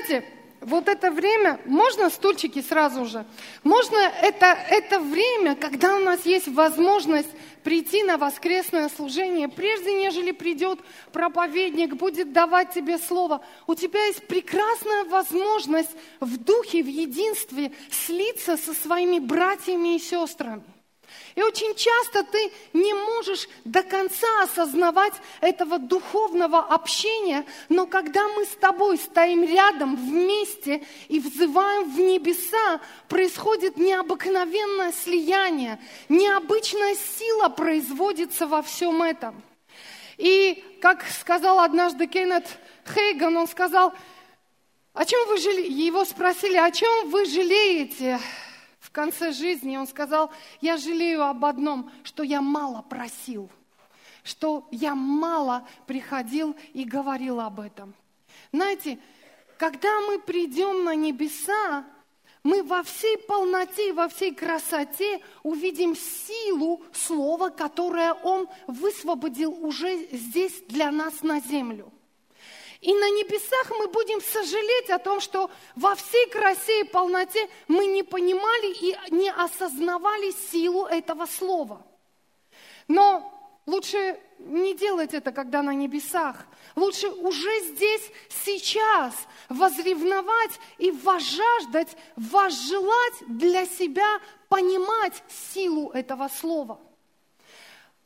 [0.00, 0.24] знаете,
[0.60, 3.24] вот это время, можно стульчики сразу же?
[3.64, 7.28] Можно это, это время, когда у нас есть возможность
[7.64, 10.80] прийти на воскресное служение, прежде нежели придет
[11.12, 13.42] проповедник, будет давать тебе слово.
[13.66, 15.90] У тебя есть прекрасная возможность
[16.20, 20.62] в духе, в единстве слиться со своими братьями и сестрами.
[21.34, 28.44] И очень часто ты не можешь до конца осознавать этого духовного общения, но когда мы
[28.44, 38.46] с тобой стоим рядом вместе и взываем в небеса, происходит необыкновенное слияние, необычная сила производится
[38.46, 39.42] во всем этом.
[40.16, 42.46] И как сказал однажды Кеннет
[42.92, 43.94] Хейган, он сказал,
[44.92, 45.72] о чем вы жалеете?
[45.72, 48.18] Его спросили, о чем вы жалеете?
[48.92, 50.30] Конце жизни он сказал,
[50.60, 53.50] я жалею об одном, что я мало просил,
[54.22, 57.94] что я мало приходил и говорил об этом.
[58.52, 58.98] Знаете,
[59.58, 61.84] когда мы придем на небеса,
[62.42, 70.62] мы во всей полноте, во всей красоте увидим силу слова, которое Он высвободил уже здесь
[70.68, 71.92] для нас на землю.
[72.80, 77.86] И на небесах мы будем сожалеть о том, что во всей красе и полноте мы
[77.86, 81.84] не понимали и не осознавали силу этого слова.
[82.88, 86.46] Но лучше не делать это, когда на небесах.
[86.74, 88.10] Лучше уже здесь,
[88.44, 89.14] сейчас
[89.50, 96.80] возревновать и возжаждать, возжелать для себя понимать силу этого слова.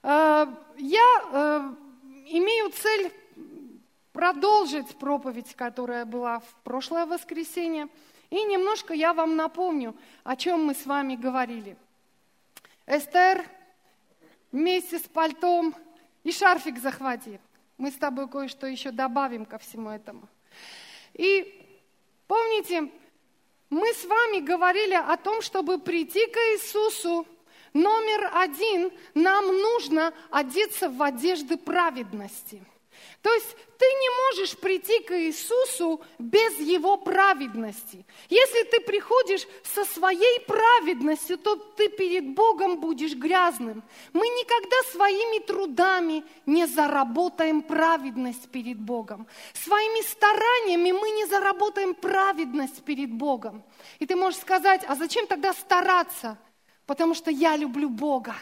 [0.02, 1.74] Э, я э,
[2.26, 3.12] имею цель
[4.14, 7.88] продолжить проповедь, которая была в прошлое воскресенье.
[8.30, 11.76] И немножко я вам напомню, о чем мы с вами говорили.
[12.86, 13.44] Эстер
[14.52, 15.74] вместе с пальтом
[16.22, 17.40] и шарфик захвати.
[17.76, 20.28] Мы с тобой кое-что еще добавим ко всему этому.
[21.14, 21.78] И
[22.28, 22.88] помните,
[23.68, 27.26] мы с вами говорили о том, чтобы прийти к Иисусу,
[27.72, 32.62] номер один, нам нужно одеться в одежды праведности–
[33.24, 38.04] то есть ты не можешь прийти к Иисусу без Его праведности.
[38.28, 43.82] Если ты приходишь со своей праведностью, то ты перед Богом будешь грязным.
[44.12, 49.26] Мы никогда своими трудами не заработаем праведность перед Богом.
[49.54, 53.64] Своими стараниями мы не заработаем праведность перед Богом.
[54.00, 56.36] И ты можешь сказать, а зачем тогда стараться?
[56.84, 58.34] Потому что я люблю Бога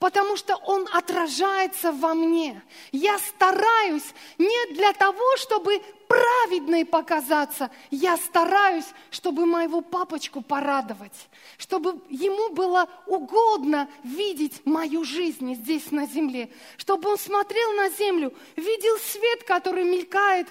[0.00, 2.60] потому что Он отражается во мне.
[2.90, 11.28] Я стараюсь не для того, чтобы праведной показаться, я стараюсь, чтобы моего папочку порадовать,
[11.58, 18.34] чтобы ему было угодно видеть мою жизнь здесь на земле, чтобы он смотрел на землю,
[18.56, 20.48] видел свет, который мелькает,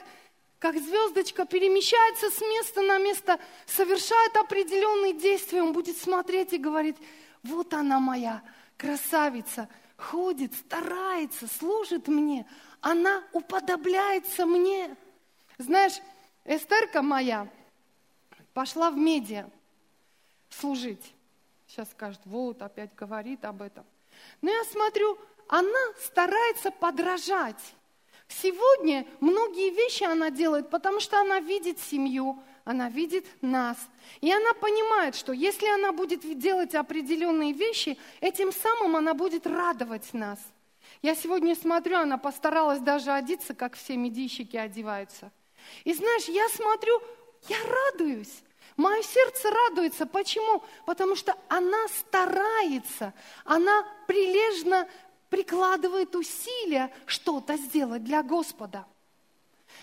[0.60, 6.98] как звездочка перемещается с места на место, совершает определенные действия, он будет смотреть и говорить,
[7.42, 8.44] вот она моя
[8.80, 9.68] красавица,
[9.98, 12.48] ходит, старается, служит мне,
[12.80, 14.96] она уподобляется мне.
[15.58, 16.00] Знаешь,
[16.46, 17.48] Эстерка моя
[18.54, 19.50] пошла в медиа
[20.50, 21.14] служить.
[21.68, 23.86] Сейчас скажет, вот, опять говорит об этом.
[24.42, 25.20] Но я смотрю,
[25.50, 27.76] она старается подражать.
[28.30, 33.78] Сегодня многие вещи она делает, потому что она видит семью, она видит нас.
[34.22, 40.14] И она понимает, что если она будет делать определенные вещи, этим самым она будет радовать
[40.14, 40.38] нас.
[41.02, 45.32] Я сегодня смотрю, она постаралась даже одеться, как все медийщики одеваются.
[45.84, 47.02] И знаешь, я смотрю,
[47.48, 48.44] я радуюсь.
[48.78, 50.06] Мое сердце радуется.
[50.06, 50.64] Почему?
[50.86, 53.16] Потому что она старается,
[53.46, 54.88] она прилежно
[55.32, 58.86] прикладывает усилия что-то сделать для Господа.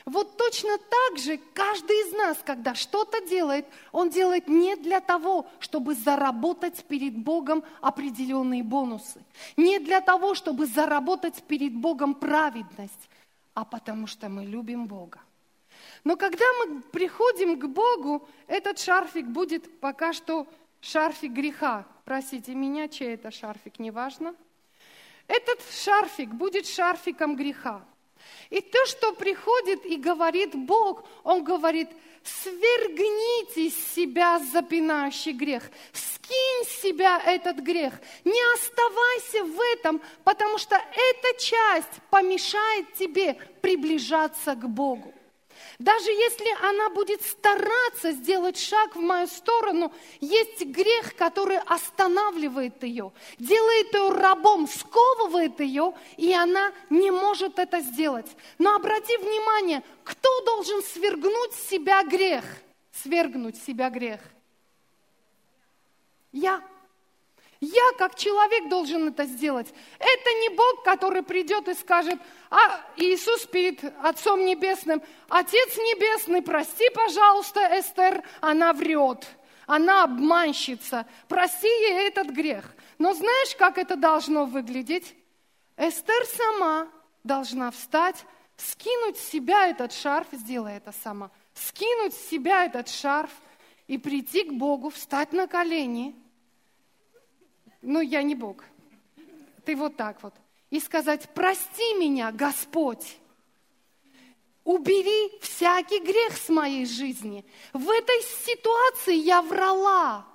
[0.06, 5.48] Вот точно так же каждый из нас, когда что-то делает, он делает не для того,
[5.58, 9.20] чтобы заработать перед Богом определенные бонусы,
[9.56, 13.10] не для того, чтобы заработать перед Богом праведность,
[13.54, 15.18] а потому что мы любим Бога.
[16.04, 20.46] Но когда мы приходим к Богу, этот шарфик будет пока что
[20.80, 21.84] шарфик греха.
[22.04, 24.36] Простите меня, чей это шарфик, неважно.
[25.26, 27.84] Этот шарфик будет шарфиком греха.
[28.50, 31.88] И то, что приходит и говорит Бог, Он говорит,
[32.22, 37.94] свергните с себя запинающий грех, скинь с себя этот грех,
[38.24, 45.12] не оставайся в этом, потому что эта часть помешает тебе приближаться к Богу.
[45.78, 53.12] Даже если она будет стараться сделать шаг в мою сторону, есть грех, который останавливает ее,
[53.38, 58.30] делает ее рабом, сковывает ее, и она не может это сделать.
[58.58, 62.44] Но обрати внимание, кто должен свергнуть себя грех?
[62.92, 64.20] Свергнуть себя грех.
[66.32, 66.62] Я.
[67.60, 69.72] Я как человек должен это сделать.
[69.98, 72.20] Это не Бог, который придет и скажет,
[72.50, 79.26] а Иисус перед Отцом Небесным, Отец Небесный, прости, пожалуйста, Эстер, она врет,
[79.66, 82.64] она обманщица, прости ей этот грех.
[82.98, 85.14] Но знаешь, как это должно выглядеть?
[85.78, 86.88] Эстер сама
[87.24, 88.24] должна встать,
[88.58, 93.30] скинуть с себя этот шарф, сделай это сама, скинуть с себя этот шарф
[93.86, 96.14] и прийти к Богу, встать на колени–
[97.86, 98.64] ну, я не Бог.
[99.64, 100.34] Ты вот так вот.
[100.70, 103.16] И сказать, прости меня, Господь.
[104.64, 107.44] Убери всякий грех с моей жизни.
[107.72, 110.26] В этой ситуации я врала.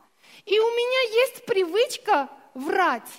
[0.46, 3.12] И у меня есть привычка врать.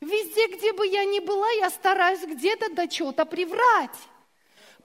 [0.00, 3.96] Везде, где бы я ни была, я стараюсь где-то до чего-то приврать.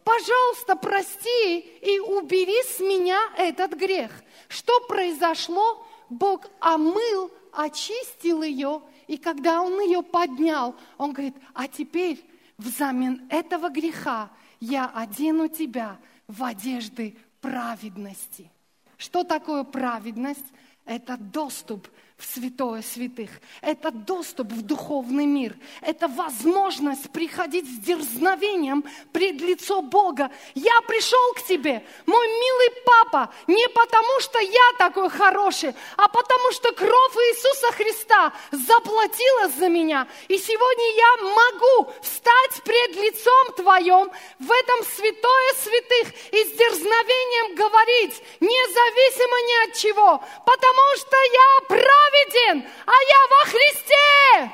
[0.04, 4.12] Пожалуйста, прости и убери с меня этот грех.
[4.48, 5.86] Что произошло?
[6.10, 12.24] Бог омыл, очистил ее и когда он ее поднял, он говорит, а теперь
[12.58, 15.98] взамен этого греха я одену тебя
[16.28, 18.52] в одежды праведности.
[18.98, 20.46] Что такое праведность?
[20.86, 21.88] Это доступ
[22.18, 23.30] в святое святых.
[23.62, 25.54] Это доступ в духовный мир.
[25.82, 30.32] Это возможность приходить с дерзновением пред лицо Бога.
[30.54, 36.52] Я пришел к тебе, мой милый папа, не потому что я такой хороший, а потому
[36.54, 40.08] что кровь Иисуса Христа заплатила за меня.
[40.30, 44.10] И сегодня я могу встать пред лицом твоем
[44.40, 51.68] в этом святое святых и с дерзновением говорить, независимо ни от чего, потому что я
[51.68, 54.52] прав праведен, а я во Христе.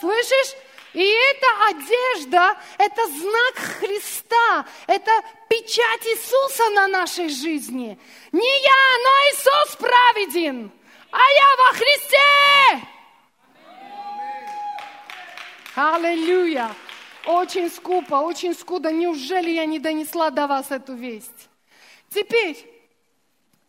[0.00, 0.54] Слышишь?
[0.94, 5.10] И эта одежда, это знак Христа, это
[5.48, 7.98] печать Иисуса на нашей жизни.
[8.32, 10.72] Не я, но Иисус праведен,
[11.10, 12.88] а я во Христе.
[15.76, 16.74] Аллилуйя.
[17.26, 18.90] Очень скупо, очень скудо.
[18.90, 21.48] Неужели я не донесла до вас эту весть?
[22.08, 22.77] Теперь,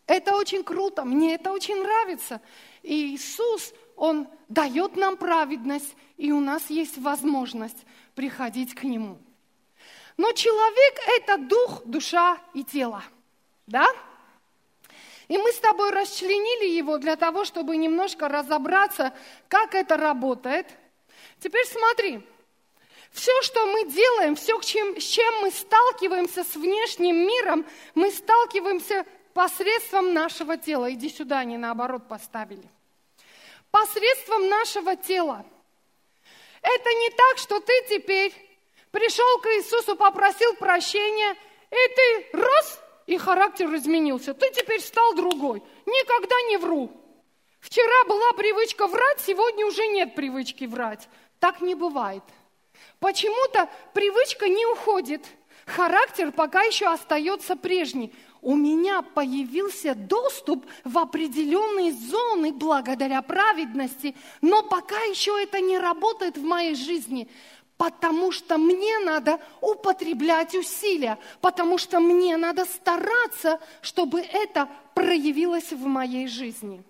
[0.10, 2.42] это очень круто, мне это очень нравится.
[2.82, 7.86] И Иисус, Он дает нам праведность, и у нас есть возможность
[8.16, 9.20] приходить к Нему.
[10.18, 13.04] Но человек– это дух, душа и тело.
[13.68, 13.88] Да?
[15.28, 19.14] И мы с тобой расчленили его для того, чтобы немножко разобраться,
[19.48, 20.66] как это работает.
[21.40, 22.22] Теперь смотри,
[23.12, 27.64] все, что мы делаем, все, с чем, мы сталкиваемся с внешним миром,
[27.94, 29.06] мы сталкиваемся
[29.40, 30.92] посредством нашего тела.
[30.92, 32.68] Иди сюда, они наоборот поставили.
[33.72, 35.46] Посредством нашего тела.
[36.62, 38.34] Это не так, что ты теперь
[38.92, 41.38] пришел к Иисусу, попросил прощения,
[41.72, 44.34] и ты раз, и характер изменился.
[44.34, 45.64] Ты теперь стал другой.
[45.86, 46.92] Никогда не вру.
[47.62, 51.08] Вчера была привычка врать, сегодня уже нет привычки врать.
[51.40, 52.24] Так не бывает.
[53.00, 55.26] Почему-то привычка не уходит.
[55.66, 64.64] Характер пока еще остается прежний у меня появился доступ в определенные зоны благодаря праведности, но
[64.64, 67.28] пока еще это не работает в моей жизни,
[67.78, 75.86] потому что мне надо употреблять усилия, потому что мне надо стараться, чтобы это проявилось в
[75.86, 76.84] моей жизни.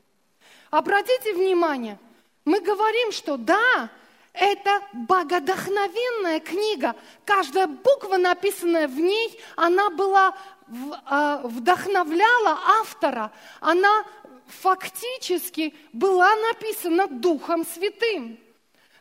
[0.71, 1.97] Обратите внимание,
[2.45, 3.89] мы говорим, что да,
[4.33, 6.95] это богодохновенная книга.
[7.25, 10.35] Каждая буква, написанная в ней, она была
[10.69, 14.05] вдохновляла автора, она
[14.47, 18.39] фактически была написана Духом Святым,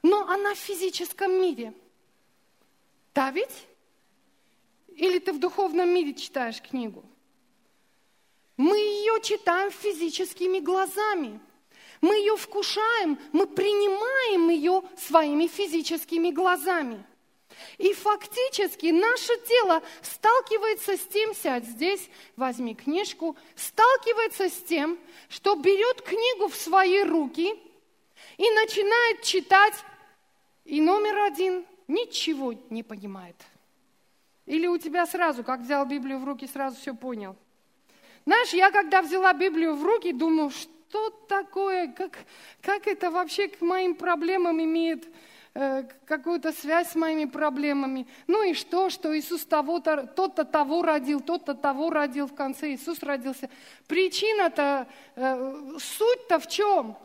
[0.03, 1.75] но она в физическом мире.
[3.15, 3.67] Да ведь?
[4.89, 7.05] Или ты в духовном мире читаешь книгу?
[8.57, 11.41] Мы ее читаем физическими глазами.
[12.01, 17.05] Мы ее вкушаем, мы принимаем ее своими физическими глазами.
[17.79, 24.99] И фактически наше тело сталкивается с тем, сядь здесь, возьми книжку, сталкивается с тем,
[25.29, 27.55] что берет книгу в свои руки
[28.37, 29.75] и начинает читать,
[30.65, 33.37] и номер один ничего не понимает.
[34.47, 37.37] Или у тебя сразу, как взял Библию в руки, сразу все понял.
[38.25, 42.19] Знаешь, я когда взяла Библию в руки, думаю, что такое, как,
[42.63, 45.07] как это вообще к моим проблемам имеет
[46.07, 48.07] какую-то связь с моими проблемами.
[48.27, 53.03] Ну и что, что Иисус того-то, тот-то того родил, тот-то того родил, в конце Иисус
[53.03, 53.51] родился.
[53.87, 54.87] Причина-то,
[55.17, 56.97] э, суть-то в чем?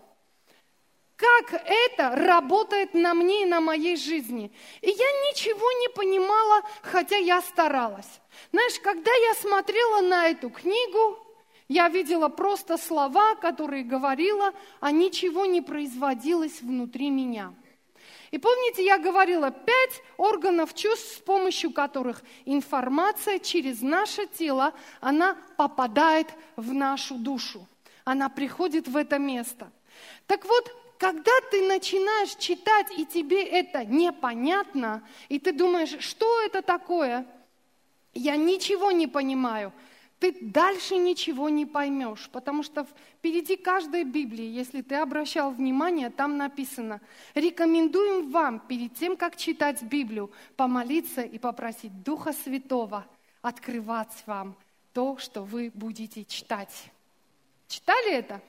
[1.15, 4.51] как это работает на мне и на моей жизни.
[4.81, 8.19] И я ничего не понимала, хотя я старалась.
[8.51, 11.17] Знаешь, когда я смотрела на эту книгу,
[11.69, 17.53] я видела просто слова, которые говорила, а ничего не производилось внутри меня.
[18.33, 25.37] И помните, я говорила, пять органов чувств, с помощью которых информация через наше тело, она
[25.55, 27.67] попадает в нашу душу.
[28.05, 29.71] Она приходит в это место.
[30.25, 36.63] Так вот, когда ты начинаешь читать, и тебе это непонятно, и ты думаешь, что это
[36.63, 37.27] такое,
[38.15, 39.71] я ничего не понимаю,
[40.23, 46.37] ты дальше ничего не поймешь, потому что впереди каждой Библии, если ты обращал внимание, там
[46.37, 47.01] написано,
[47.35, 53.05] рекомендуем вам перед тем, как читать Библию, помолиться и попросить Духа Святого
[53.41, 54.55] открывать вам
[54.93, 56.85] то, что вы будете читать.
[57.67, 58.41] Читали это?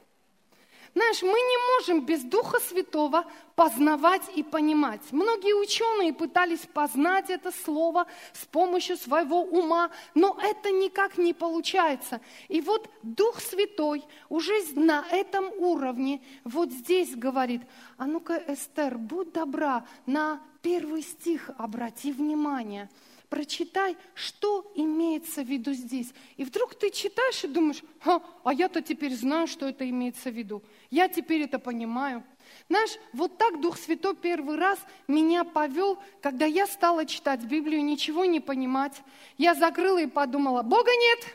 [0.95, 3.25] Знаешь, мы не можем без Духа Святого
[3.57, 5.01] познавать и понимать.
[5.11, 12.21] Многие ученые пытались познать это слово с помощью своего ума, но это никак не получается.
[12.47, 17.63] И вот Дух Святой уже на этом уровне вот здесь говорит,
[17.97, 22.89] а ну-ка, Эстер, будь добра, на первый стих обрати внимание–
[23.35, 26.14] прочитай, что имеется в виду здесь.
[26.37, 30.35] И вдруг ты читаешь и думаешь, а, а я-то теперь знаю, что это имеется в
[30.35, 30.62] виду.
[30.88, 32.23] Я теперь это понимаю.
[32.69, 38.25] Знаешь, вот так Дух Святой первый раз меня повел, когда я стала читать Библию, ничего
[38.25, 39.03] не понимать.
[39.37, 41.35] Я закрыла и подумала, Бога нет,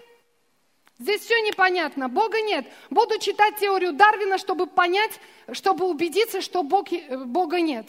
[1.00, 2.66] Здесь все непонятно, Бога нет.
[2.90, 5.18] Буду читать теорию Дарвина, чтобы понять,
[5.54, 7.88] чтобы убедиться, что Бог, э, Бога нет.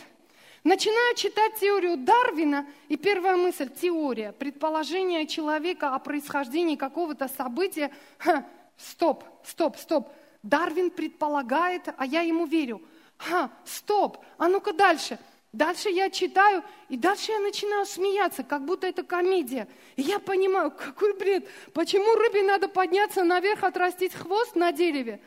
[0.63, 7.91] Начинаю читать теорию Дарвина, и первая мысль– теория, предположение человека о происхождении какого-то события.
[8.19, 8.45] Ха,
[8.77, 10.13] стоп, стоп, стоп.
[10.43, 12.83] Дарвин предполагает, а я ему верю.
[13.17, 15.19] Ха, стоп, а ну-ка дальше.
[15.55, 19.67] Дальше я читаю, и дальше я начинаю смеяться, как будто это комедия.
[19.97, 21.49] И я понимаю, какой бред.
[21.73, 25.23] Почему рыбе надо подняться наверх, отрастить хвост на дереве,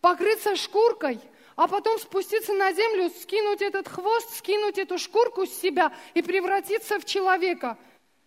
[0.00, 1.18] покрыться шкуркой–
[1.58, 7.00] а потом спуститься на землю, скинуть этот хвост, скинуть эту шкурку с себя и превратиться
[7.00, 7.76] в человека.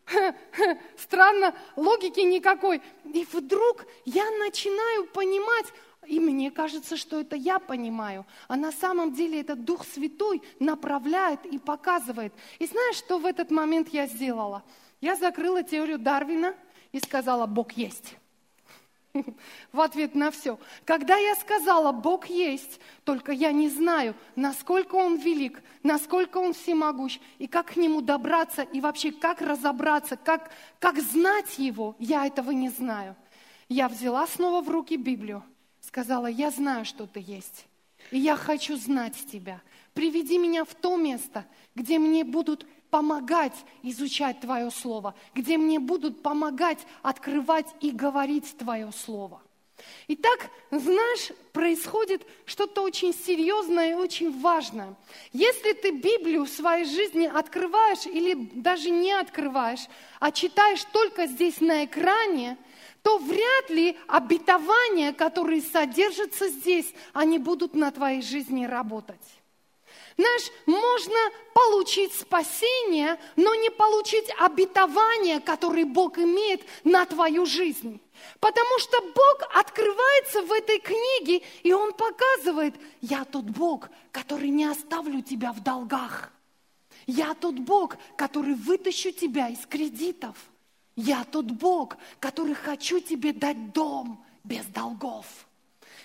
[0.98, 2.82] Странно, логики никакой.
[3.06, 5.66] И вдруг я начинаю понимать,
[6.06, 11.46] и мне кажется, что это я понимаю, а на самом деле это Дух Святой направляет
[11.46, 12.34] и показывает.
[12.60, 14.62] И знаешь, что в этот момент я сделала?
[15.00, 16.54] Я закрыла теорию Дарвина
[16.92, 18.18] и сказала, Бог есть
[19.72, 20.60] в ответ на все.
[20.86, 27.20] Когда я сказала, Бог есть, только я не знаю, насколько Он велик, насколько Он всемогущ,
[27.38, 32.52] и как к Нему добраться, и вообще как разобраться, как, как знать Его, я этого
[32.52, 33.16] не знаю.
[33.70, 35.44] Я взяла снова в руки Библию,
[35.82, 37.66] сказала, я знаю, что Ты есть,
[38.12, 39.62] и я хочу знать Тебя.
[39.94, 46.22] Приведи меня в то место, где мне будут помогать изучать Твое Слово, где мне будут
[46.22, 49.42] помогать открывать и говорить Твое Слово.
[50.08, 54.96] Итак, знаешь, происходит что-то очень серьезное и очень важное.
[55.34, 59.88] Если ты Библию в своей жизни открываешь или даже не открываешь,
[60.20, 62.58] а читаешь только здесь на экране,
[63.02, 69.41] то вряд ли обетования, которые содержатся здесь, они будут на твоей жизни работать.
[70.18, 71.18] Знаешь, можно
[71.54, 78.02] получить спасение, но не получить обетование, которое Бог имеет на твою жизнь.
[78.40, 84.66] Потому что Бог открывается в этой книге, и Он показывает, я тот Бог, который не
[84.66, 86.32] оставлю тебя в долгах.
[87.08, 90.36] Я тот Бог, который вытащу тебя из кредитов.
[90.96, 95.26] Я тот Бог, который хочу тебе дать дом без долгов.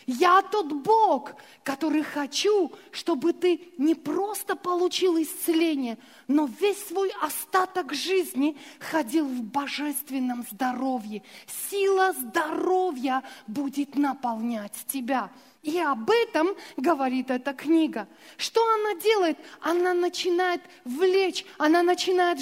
[0.06, 1.34] Я тот Бог,
[1.64, 5.98] который хочу, чтобы ты не просто получил исцеление,
[6.28, 11.24] но весь свой остаток жизни ходил в божественном здоровье.
[11.70, 15.30] Сила здоровья будет наполнять тебя.
[15.62, 18.06] И об этом говорит эта книга.
[18.36, 19.36] Что она делает?
[19.60, 22.38] Она начинает влечь, она начинает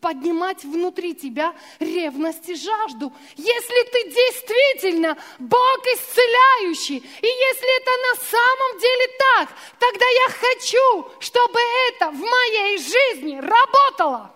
[0.00, 3.12] поднимать внутри тебя ревность и жажду.
[3.36, 9.48] Если ты действительно Бог исцеляющий, и если это на самом деле так,
[9.80, 14.32] тогда я хочу, чтобы это в моей жизни работало.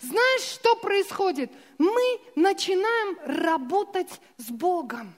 [0.00, 1.52] Знаешь, что происходит?
[1.78, 5.14] Мы начинаем работать с Богом.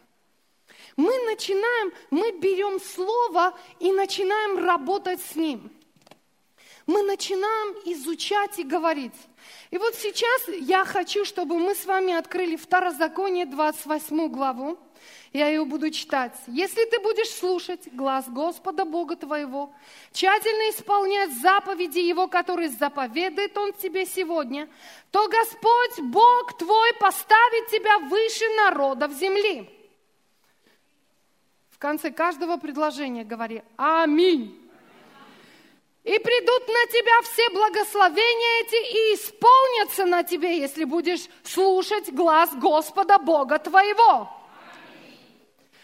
[0.96, 5.70] Мы начинаем, мы берем Слово и начинаем работать с Ним.
[6.86, 9.14] мы начинаем изучать и говорить.
[9.70, 14.78] И вот сейчас я хочу, чтобы мы с вами открыли Второзаконие, 28 главу.
[15.32, 16.32] Я ее буду читать.
[16.46, 19.74] Если ты будешь слушать глаз Господа Бога твоего,
[20.12, 24.68] тщательно исполнять заповеди Его, которые заповедает Он тебе сегодня,
[25.10, 29.74] то Господь Бог твой поставит тебя выше народов земли.
[31.84, 34.58] Конце каждого предложения говори «Аминь».
[36.02, 42.54] И придут на тебя все благословения эти и исполнятся на тебе, если будешь слушать глаз
[42.54, 44.30] Господа Бога твоего.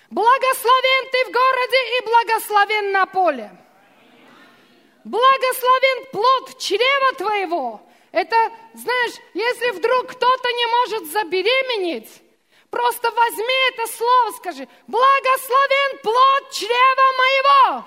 [0.08, 3.50] Благословен ты в городе и благословен на поле.
[5.04, 7.82] Благословен плод чрева твоего.
[8.10, 8.36] Это,
[8.72, 12.22] знаешь, если вдруг кто-то не может забеременеть,
[12.70, 17.84] просто возьми это слово, скажи, благословен плод чрева моего.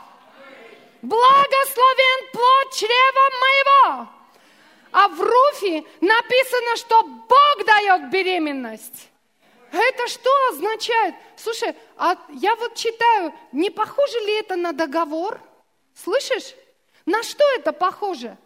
[1.01, 4.07] Благословен плод чрева моего.
[4.91, 9.09] А в Руфе написано, что Бог дает беременность.
[9.71, 11.15] Это что означает?
[11.35, 15.41] Слушай, а я вот читаю, не похоже ли это на договор?
[15.95, 16.53] Слышишь?
[17.07, 18.37] На что это похоже?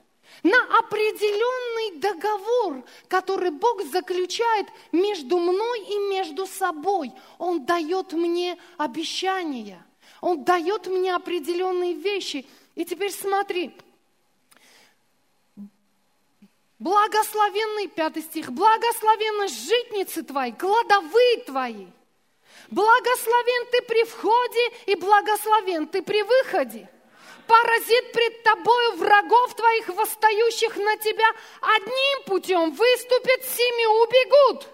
[0.43, 7.11] На определенный договор, который Бог заключает между мной и между собой.
[7.37, 9.83] Он дает мне обещания,
[10.21, 12.45] Он дает мне определенные вещи.
[12.75, 13.75] И теперь смотри,
[16.79, 21.87] Благословенный, пятый стих, благословенны житницы твои, кладовые твои.
[22.69, 26.87] Благословен ты при входе и благословен ты при выходе.
[27.47, 31.29] Поразит пред тобою врагов твоих, восстающих на тебя,
[31.61, 34.67] одним путем выступят, семи убегут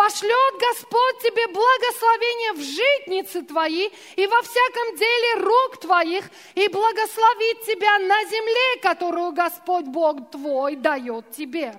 [0.00, 7.66] пошлет Господь тебе благословение в житницы твои и во всяком деле рук твоих, и благословит
[7.66, 11.78] тебя на земле, которую Господь Бог твой дает тебе.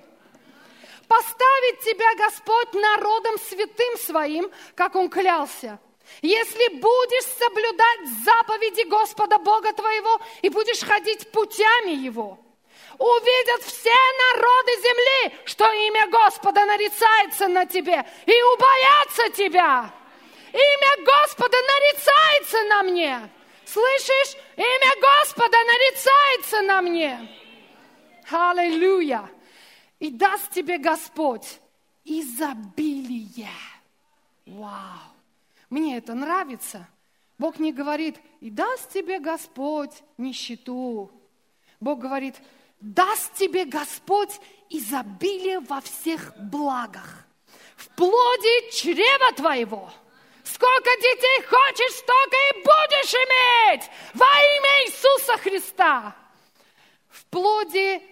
[1.08, 5.80] Поставит тебя Господь народом святым своим, как Он клялся.
[6.20, 12.38] Если будешь соблюдать заповеди Господа Бога твоего и будешь ходить путями Его–
[12.98, 19.92] увидят все народы земли, что имя Господа нарицается на тебе, и убоятся тебя.
[20.52, 23.30] Имя Господа нарицается на мне.
[23.64, 24.36] Слышишь?
[24.56, 27.38] Имя Господа нарицается на мне.
[28.30, 29.30] Аллилуйя.
[29.98, 31.60] И даст тебе Господь
[32.04, 33.48] изобилие.
[34.46, 35.11] Вау.
[35.72, 36.86] Мне это нравится.
[37.38, 41.10] Бог не говорит, и даст тебе Господь нищету.
[41.80, 42.34] Бог говорит,
[42.78, 47.24] даст тебе Господь изобилие во всех благах,
[47.74, 49.90] в плоде чрева твоего.
[50.44, 56.14] Сколько детей хочешь, столько и будешь иметь во имя Иисуса Христа.
[57.08, 58.02] В плоде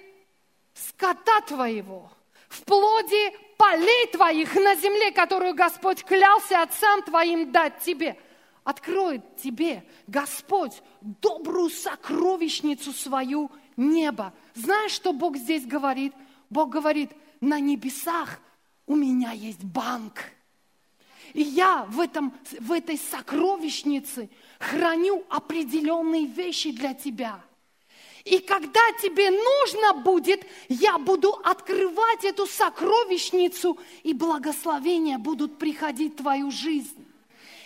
[0.72, 2.10] скота твоего,
[2.48, 8.18] в плоде полей твоих на земле, которую Господь клялся отцам твоим дать тебе.
[8.64, 14.32] Откроет тебе Господь добрую сокровищницу свою небо.
[14.54, 16.14] Знаешь, что Бог здесь говорит?
[16.48, 17.10] Бог говорит,
[17.42, 18.40] на небесах
[18.86, 20.24] у меня есть банк.
[21.34, 27.38] И я в, этом, в этой сокровищнице храню определенные вещи для тебя.
[28.30, 36.18] И когда тебе нужно будет, я буду открывать эту сокровищницу, и благословения будут приходить в
[36.18, 37.04] твою жизнь.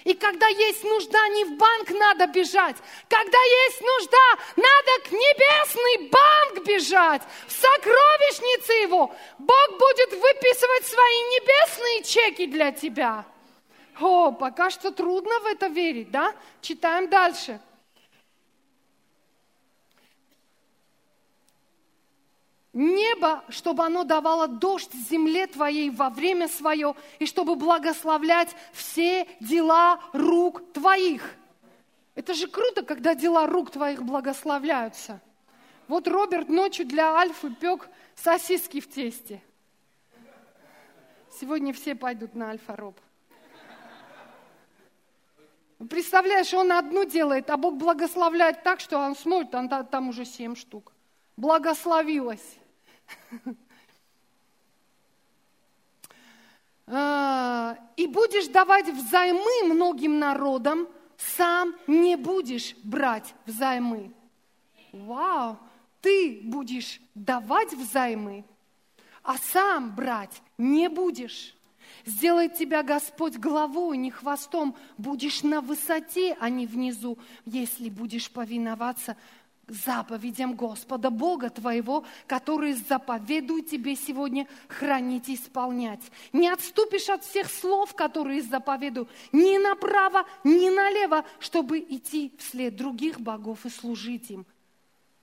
[0.05, 2.77] И когда есть нужда, не в банк надо бежать.
[3.11, 9.15] Когда есть нужда, надо к небесный банк бежать, в сокровищнице его.
[9.39, 13.27] Бог будет выписывать свои небесные чеки для тебя.
[14.01, 16.33] О, пока что трудно в это верить, да?
[16.63, 17.61] Читаем дальше.
[22.75, 30.01] Небо, чтобы оно давало дождь земле твоей во время свое, и чтобы благословлять все дела
[30.13, 31.37] рук твоих.
[32.15, 35.21] Это же круто, когда дела рук твоих благословляются.
[35.89, 39.43] Вот Роберт ночью для Альфы пек сосиски в тесте.
[41.41, 42.99] Сегодня все пойдут на Альфа-Роб.
[45.91, 50.55] Представляешь, он одну делает, а Бог благословляет так, что он смотрит, там, там уже семь
[50.55, 50.93] штук.
[51.37, 52.59] Благословилась.
[56.87, 60.87] А, и будешь давать взаймы многим народам,
[61.17, 64.13] сам не будешь брать взаймы.
[64.93, 65.59] Вау!
[66.03, 68.45] Ты будешь давать взаймы,
[69.23, 71.57] а сам брать не будешь.
[72.05, 74.77] Сделает тебя Господь главой, не хвостом.
[74.99, 79.17] Будешь на высоте, а не внизу, если будешь повиноваться
[79.69, 86.03] заповедям Господа Бога твоего, которые заповедую тебе сегодня хранить и исполнять.
[86.33, 93.21] Не отступишь от всех слов, которые заповедую, ни направо, ни налево, чтобы идти вслед других
[93.21, 94.47] богов и служить им.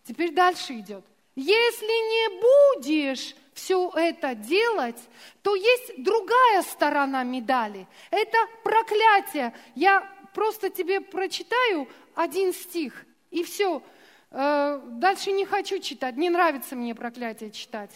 [0.04, 1.06] Теперь дальше идет.
[1.36, 5.00] Если не будешь все это делать,
[5.42, 7.88] то есть другая сторона медали.
[8.10, 9.54] Это проклятие.
[9.76, 13.82] Я просто тебе прочитаю один стих, и все.
[14.32, 17.92] Э, дальше не хочу читать, не нравится мне проклятие читать.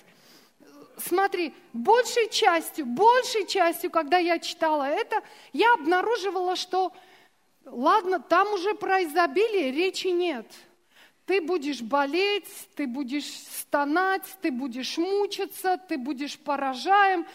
[0.98, 5.21] Смотри, большей частью, большей частью, когда я читала это,
[5.54, 6.93] я обнаруживала, что,
[7.65, 10.45] ладно, там уже про изобилие речи нет.
[11.26, 17.26] Ты будешь болеть, ты будешь стонать, ты будешь мучиться, ты будешь поражаем.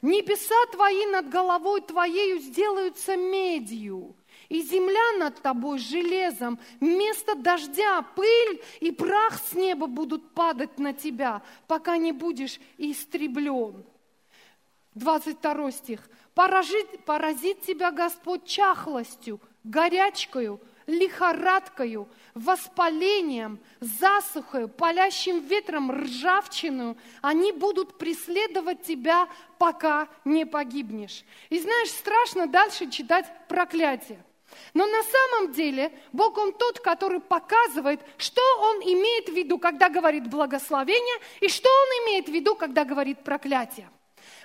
[0.00, 4.16] Небеса твои над головой твоею сделаются медью,
[4.48, 6.58] и земля над тобой железом.
[6.80, 13.84] Вместо дождя пыль и прах с неба будут падать на тебя, пока не будешь истреблен.
[14.94, 16.08] 22 стих.
[16.34, 26.96] Поразит, поразит тебя Господь чахлостью, горячкою, лихорадкою, воспалением, засухой, палящим ветром, ржавчину.
[27.20, 31.24] Они будут преследовать тебя, пока не погибнешь.
[31.50, 34.24] И знаешь, страшно дальше читать проклятие.
[34.74, 39.88] Но на самом деле Бог, Он тот, который показывает, что Он имеет в виду, когда
[39.88, 43.90] говорит благословение, и что Он имеет в виду, когда говорит проклятие.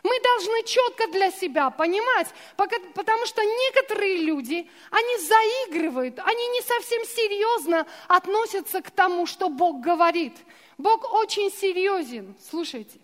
[0.04, 7.04] Мы должны четко для себя понимать, потому что некоторые люди, они заигрывают, они не совсем
[7.06, 10.34] серьезно относятся к тому, что Бог говорит.
[10.78, 12.99] Бог очень серьезен, слушайте.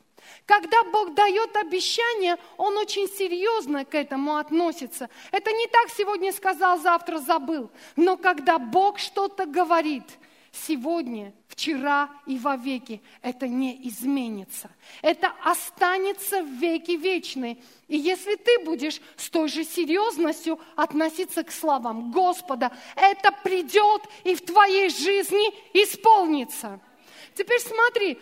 [0.50, 5.08] Когда Бог дает обещание, Он очень серьезно к этому относится.
[5.32, 7.70] Это не так сегодня сказал, завтра забыл.
[7.96, 10.06] Но когда Бог что-то говорит–
[10.52, 13.02] сегодня, вчера и вовеки.
[13.22, 14.70] Это не изменится.
[15.04, 17.58] Это останется в веки вечные.
[17.88, 24.34] И если ты будешь с той же серьезностью относиться к словам Господа, это придет и
[24.34, 26.80] в твоей жизни исполнится.
[27.36, 28.18] Теперь смотри,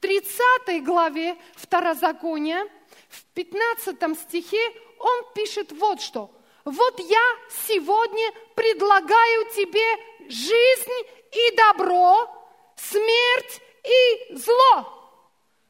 [0.00, 2.66] 30 главе Второзакония,
[3.08, 4.60] в 15 стихе
[4.98, 6.30] он пишет вот что.
[6.64, 9.86] Вот я сегодня предлагаю тебе
[10.28, 10.92] жизнь
[11.32, 12.28] и добро,
[12.76, 14.92] смерть и зло.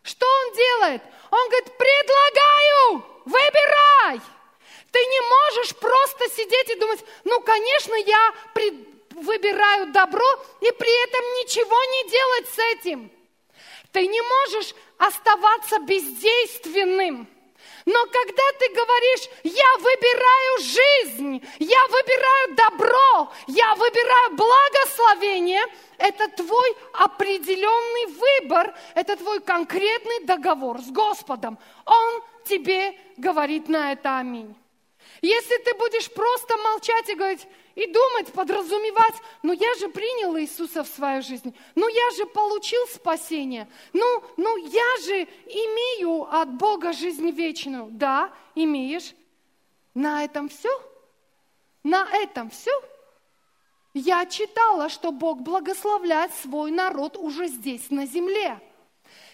[0.03, 1.03] Что он делает?
[1.31, 4.21] Он говорит, предлагаю, выбирай.
[4.93, 8.75] Ты не можешь просто сидеть и думать, ну, конечно, я пред...
[9.11, 10.27] выбираю добро
[10.61, 13.11] и при этом ничего не делать с этим.
[13.93, 17.29] Ты не можешь оставаться бездейственным.
[17.85, 25.63] Но когда ты говоришь, я выбираю жизнь, я выбираю добро, я выбираю благословение,
[25.99, 31.59] это твой определенный выбор, это твой конкретный договор с Господом.
[31.85, 34.55] Он тебе говорит на это аминь.
[35.23, 37.47] Если ты будешь просто молчать и говорить,
[37.77, 42.85] и думать, подразумевать, ну я же принял Иисуса в свою жизнь, ну я же получил
[42.89, 47.89] спасение, ну, ну я же имею от Бога жизнь вечную.
[47.91, 49.15] Да, имеешь.
[49.95, 50.71] На этом все?
[51.85, 52.73] На этом все?
[53.93, 58.61] Я читала, что Бог благословляет свой народ уже здесь, на земле.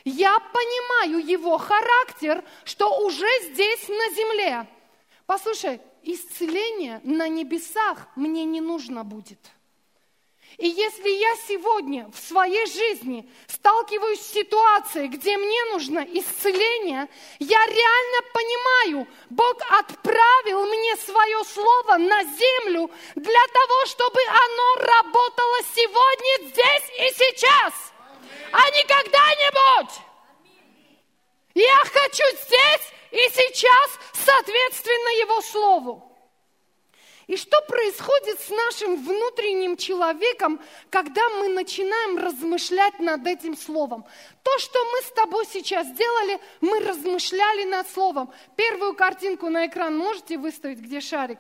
[0.04, 4.66] Я понимаю его характер, что уже здесь, на земле.
[5.26, 9.38] Послушай, исцеление на небесах мне не нужно будет.
[10.58, 17.66] И если я сегодня в своей жизни сталкиваюсь с ситуацией, где мне нужно исцеление, я
[17.66, 26.48] реально понимаю, Бог отправил мне свое слово на землю для того, чтобы оно работало сегодня,
[26.48, 27.72] здесь и сейчас,
[28.52, 30.00] а не когда-нибудь.
[31.54, 36.08] Я хочу здесь и сейчас соответственно Его Слову.
[37.28, 44.04] И что происходит с нашим внутренним человеком, когда мы начинаем размышлять над этим словом?
[44.42, 48.32] То, что мы с тобой сейчас сделали, мы размышляли над словом.
[48.56, 51.38] Первую картинку на экран можете выставить, где шарик?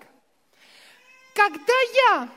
[1.34, 1.80] Когда
[2.10, 2.28] я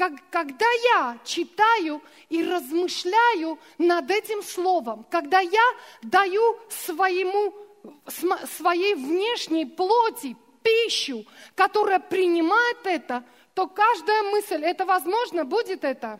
[0.00, 7.54] как, когда я читаю и размышляю над этим словом, когда я даю своему,
[8.46, 16.18] своей внешней плоти пищу, которая принимает это, то каждая мысль, это возможно, будет это?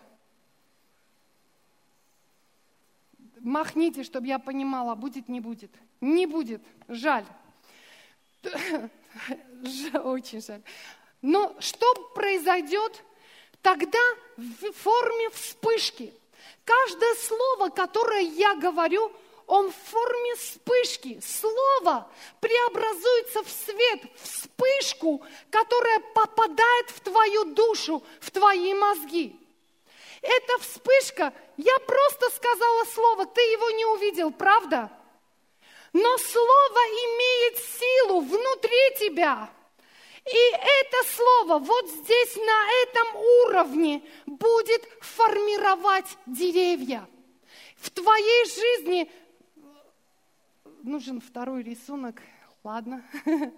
[3.40, 5.70] Махните, чтобы я понимала, будет, не будет.
[6.02, 7.24] Не будет, жаль.
[10.04, 10.60] Очень жаль.
[11.22, 13.04] Но что произойдет,
[13.62, 13.98] тогда
[14.36, 16.12] в форме вспышки.
[16.64, 19.12] Каждое слово, которое я говорю,
[19.46, 21.20] он в форме вспышки.
[21.20, 22.08] Слово
[22.40, 29.36] преобразуется в свет, вспышку, которая попадает в твою душу, в твои мозги.
[30.22, 34.90] Эта вспышка, я просто сказала слово, ты его не увидел, правда?
[35.92, 39.50] Но слово имеет силу внутри тебя.
[40.26, 47.08] И это слово вот здесь, на этом уровне, будет формировать деревья.
[47.76, 49.10] В твоей жизни
[50.82, 52.22] нужен второй рисунок.
[52.62, 53.02] Ладно.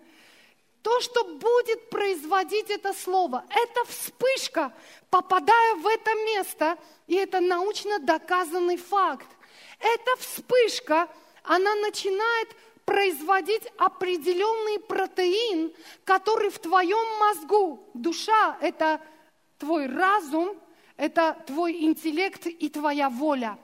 [0.82, 4.72] То, что будет производить это слово, это вспышка,
[5.10, 9.26] попадая в это место, и это научно доказанный факт.
[9.78, 11.08] Эта вспышка,
[11.44, 12.48] она начинает
[12.92, 15.72] производить определенный протеин,
[16.04, 19.00] который в твоем мозгу, душа– это
[19.56, 20.60] твой разум,
[20.98, 23.58] это твой интеллект и твоя воля.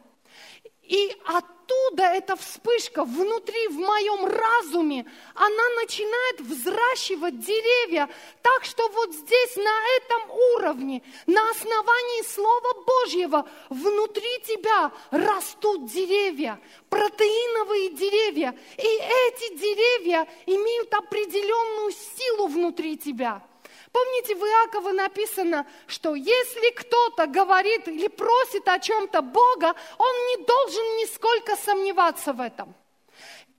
[0.83, 5.04] И от оттуда эта вспышка внутри, в моем разуме,
[5.35, 8.09] она начинает взращивать деревья,
[8.42, 16.61] так что вот здесь, на этом уровне, на основании Слова Божьего, внутри тебя растут деревья,
[16.88, 18.54] протеиновые деревья.
[18.76, 23.42] И эти деревья имеют определенную силу внутри тебя–
[23.92, 30.44] Помните, в Иакова написано, что если кто-то говорит или просит о чем-то Бога, он не
[30.44, 32.74] должен нисколько сомневаться в этом.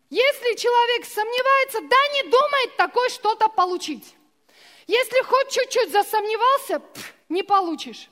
[0.10, 4.16] Если человек сомневается, да не думает такой что-то получить.
[4.88, 8.10] Если хоть чуть-чуть засомневался, пф, не получишь.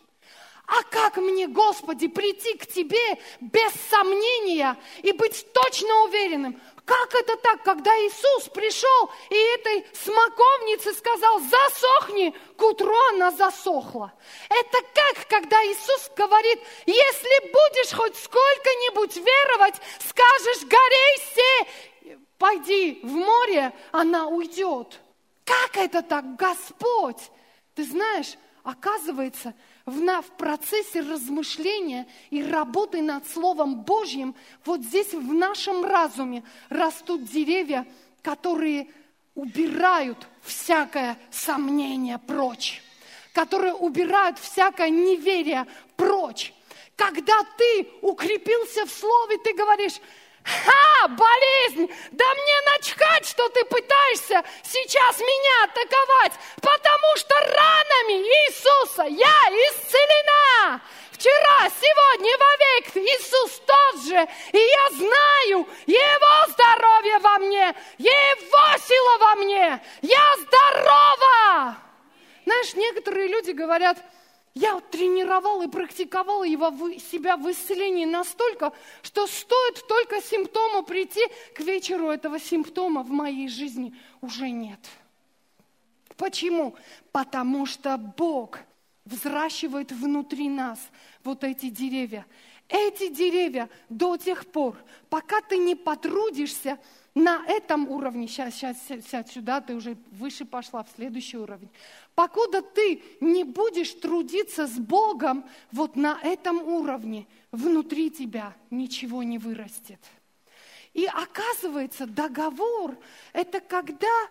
[0.67, 6.62] А как мне, Господи, прийти к Тебе без сомнения и быть точно уверенным?
[6.88, 14.13] Как это так, когда Иисус пришел и этой смоковнице сказал, засохни, к утру она засохла.
[14.47, 23.12] Это как, когда Иисус говорит, если будешь хоть сколько-нибудь веровать, скажешь, горе все, пойди в
[23.12, 25.02] море, она уйдет.
[25.43, 27.19] Как это так, Господь?
[27.76, 29.54] Ты знаешь, оказывается,
[29.88, 36.43] в, на, в процессе размышления и работы над Словом Божьим, вот здесь в нашем разуме
[36.67, 37.88] растут деревья,
[38.21, 38.88] которые
[39.34, 42.84] убирают всякое сомнение прочь,
[43.34, 46.54] которые убирают всякое неверие прочь.
[46.97, 50.02] Когда ты укрепился в Слове, ты говоришь,
[50.47, 51.93] Ха, болезнь!
[52.12, 60.81] Да мне начхать, что ты пытаешься сейчас меня атаковать, потому что ранами Иисуса я исцелена.
[61.12, 69.17] Вчера, сегодня, вовек Иисус тот же, и я знаю Его здоровье во мне, Его сила
[69.17, 71.77] во мне, я здорова.
[72.45, 73.97] Знаешь, некоторые люди говорят,
[74.58, 81.22] я тренировал и практиковал его, себя в исцелении настолько, что стоит только симптому прийти,
[81.54, 84.80] к вечеру этого симптома в моей жизни уже нет.
[86.15, 86.76] Почему?
[87.12, 88.60] Потому что Бог
[89.06, 90.80] взращивает внутри нас
[91.24, 92.26] вот эти деревья.
[92.69, 94.77] Эти деревья до тех пор,
[95.10, 96.80] пока ты не потрудишься
[97.15, 98.77] на этом уровне, сейчас, сейчас
[99.10, 101.69] сядь сюда, ты уже выше пошла, в следующий уровень.
[102.13, 109.38] Покуда ты не будешь трудиться с Богом вот на этом уровне, внутри тебя ничего не
[109.38, 109.99] вырастет.
[110.93, 112.97] И оказывается, договор–
[113.34, 114.27] это когда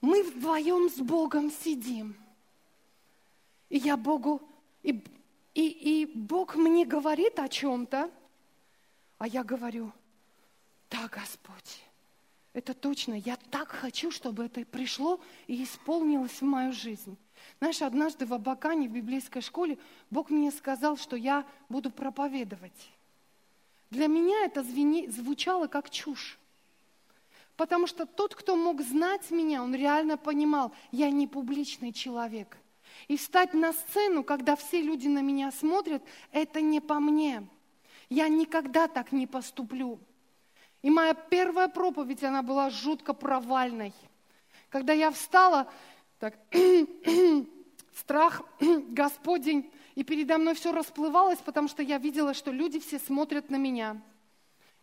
[0.00, 2.16] мы вдвоем с Богом сидим.
[3.68, 4.40] И я Богу,
[4.82, 5.02] и,
[5.54, 5.66] и,
[6.02, 8.10] и Бог мне говорит о чем-то,
[9.18, 9.92] а я говорю–
[10.90, 11.82] да, Господь,
[12.52, 13.14] это точно.
[13.14, 17.16] Я так хочу, чтобы это пришло и исполнилось в мою жизнь.
[17.58, 19.78] Знаешь, однажды в Абакане, в библейской школе,
[20.10, 22.90] Бог мне сказал, что я буду проповедовать.
[23.90, 26.38] Для меня это звени, звучало как чушь.
[27.56, 32.56] Потому что тот, кто мог знать меня, он реально понимал, я не публичный человек.
[33.08, 37.48] И встать на сцену, когда все люди на меня смотрят, это не по мне.
[38.10, 39.98] Я никогда так не поступлю.
[40.82, 43.92] И моя первая проповедь, она была жутко провальной.
[44.68, 45.72] Когда я встала,
[46.18, 46.38] так,
[47.96, 53.50] страх Господень, и передо мной все расплывалось, потому что я видела, что люди все смотрят
[53.50, 54.00] на меня.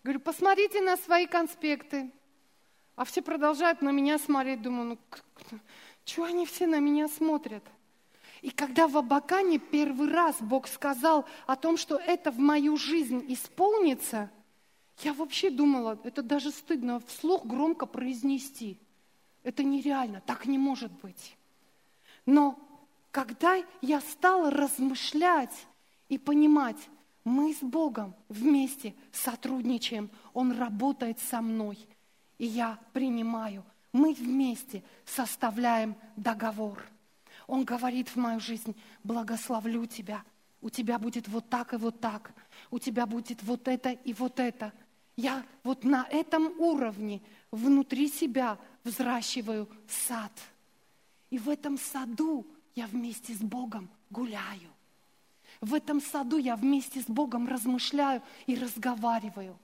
[0.03, 2.11] Говорю, посмотрите на свои конспекты.
[2.95, 4.61] А все продолжают на меня смотреть.
[4.61, 4.97] Думаю,
[5.51, 5.59] ну,
[6.05, 7.63] чего они все на меня смотрят?
[8.41, 13.25] И когда в Абакане первый раз Бог сказал о том, что это в мою жизнь
[13.27, 14.29] исполнится–
[14.99, 18.79] я вообще думала, это даже стыдно вслух громко произнести.
[19.43, 21.35] Это нереально, так не может быть.
[22.25, 22.57] Но
[23.11, 25.67] когда я стала размышлять
[26.09, 26.89] и понимать,
[27.23, 31.77] мы с Богом вместе сотрудничаем, Он работает со мной,
[32.37, 33.63] и я принимаю.
[33.91, 36.83] Мы вместе составляем договор.
[37.47, 40.23] Он говорит в мою жизнь, благословлю тебя,
[40.61, 42.33] у тебя будет вот так и вот так,
[42.71, 44.73] у тебя будет вот это и вот это.
[45.15, 50.31] Я вот на этом уровне внутри себя взращиваю сад.
[51.29, 54.69] И в этом саду я вместе с Богом гуляю.
[55.61, 59.57] В этом саду я вместе с Богом размышляю и разговариваю.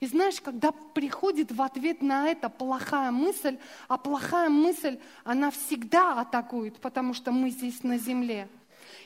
[0.00, 6.20] И знаешь, когда приходит в ответ на это плохая мысль, а плохая мысль, она всегда
[6.20, 8.48] атакует, потому что мы здесь на земле.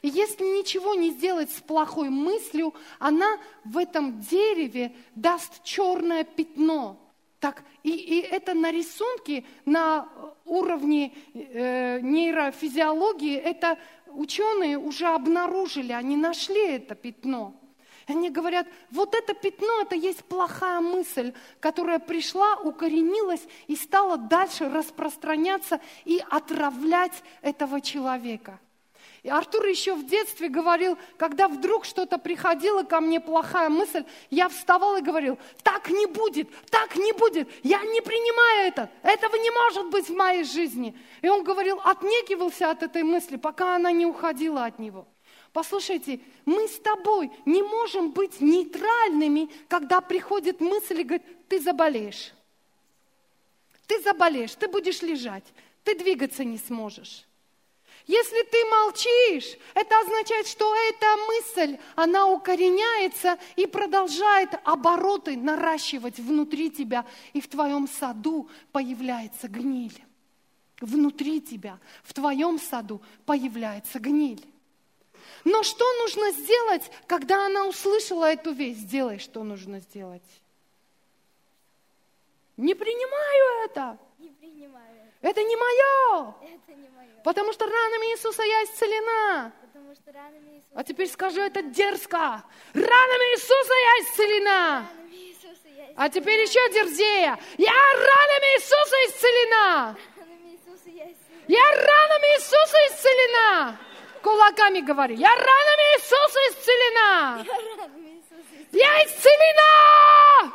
[0.03, 6.99] И если ничего не сделать с плохой мыслью, она в этом дереве даст черное пятно.
[7.39, 10.09] Так, и, и это на рисунке, на
[10.45, 17.55] уровне э, нейрофизиологии, это ученые уже обнаружили, они нашли это пятно.
[18.07, 24.69] Они говорят, вот это пятно, это есть плохая мысль, которая пришла, укоренилась и стала дальше
[24.69, 28.59] распространяться и отравлять этого человека.
[29.23, 34.49] И Артур еще в детстве говорил, когда вдруг что-то приходило ко мне, плохая мысль, я
[34.49, 39.51] вставал и говорил, так не будет, так не будет, я не принимаю это, этого не
[39.51, 40.99] может быть в моей жизни.
[41.21, 45.07] И он говорил, отнекивался от этой мысли, пока она не уходила от него.
[45.53, 52.33] Послушайте, мы с тобой не можем быть нейтральными, когда приходит мысль и говорит, ты заболеешь.
[53.87, 55.45] Ты заболеешь, ты будешь лежать,
[55.85, 57.27] ты двигаться не сможешь.
[58.07, 66.71] Если ты молчишь, это означает, что эта мысль, она укореняется и продолжает обороты наращивать внутри
[66.71, 70.03] тебя, и в твоем саду появляется гниль.
[70.81, 74.45] Внутри тебя, в твоем саду появляется гниль.
[75.45, 78.81] Но что нужно сделать, когда она услышала эту весть?
[78.81, 80.23] Сделай, что нужно сделать.
[82.57, 83.99] Не принимаю это.
[84.19, 85.11] Не принимаю.
[85.21, 86.35] Это не мое.
[86.43, 87.23] Это не мое.
[87.25, 89.53] Потому что ранами Иисуса я исцелена.
[89.63, 92.45] Потому что ранами Иисуса, А теперь скажи это дерзко.
[92.75, 94.87] Ранами Иисуса я исцелена.
[94.91, 97.37] ранами Иисуса я А теперь еще дерзее.
[97.59, 99.97] Я ранами Иисуса исцелена.
[100.17, 101.45] ранами Иисуса я исцелена.
[101.49, 103.79] Я ранами Иисуса исцелена.
[104.23, 105.17] Кулаками говори.
[105.17, 107.45] Я ранами Иисуса исцелена.
[108.73, 110.53] я исцелена!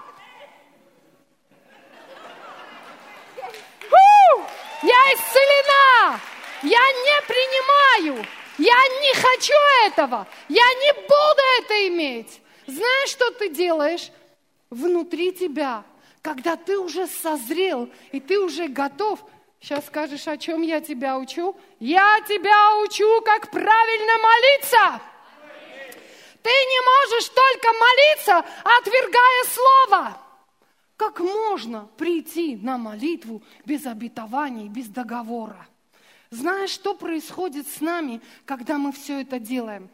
[4.83, 6.19] Я исцелена!
[6.63, 8.25] Я не принимаю!
[8.57, 9.53] Я не хочу
[9.85, 10.27] этого!
[10.47, 12.41] Я не буду это иметь!
[12.67, 14.11] Знаешь, что ты делаешь?
[14.69, 15.83] Внутри тебя,
[16.21, 19.23] когда ты уже созрел, и ты уже готов,
[19.59, 21.55] сейчас скажешь, о чем я тебя учу?
[21.79, 25.01] Я тебя учу, как правильно молиться!
[26.41, 30.17] Ты не можешь только молиться, отвергая слово.
[30.95, 35.67] Как можно прийти на молитву без обетований, без договора?
[36.29, 39.89] Знаешь, что происходит с нами, когда мы все это делаем?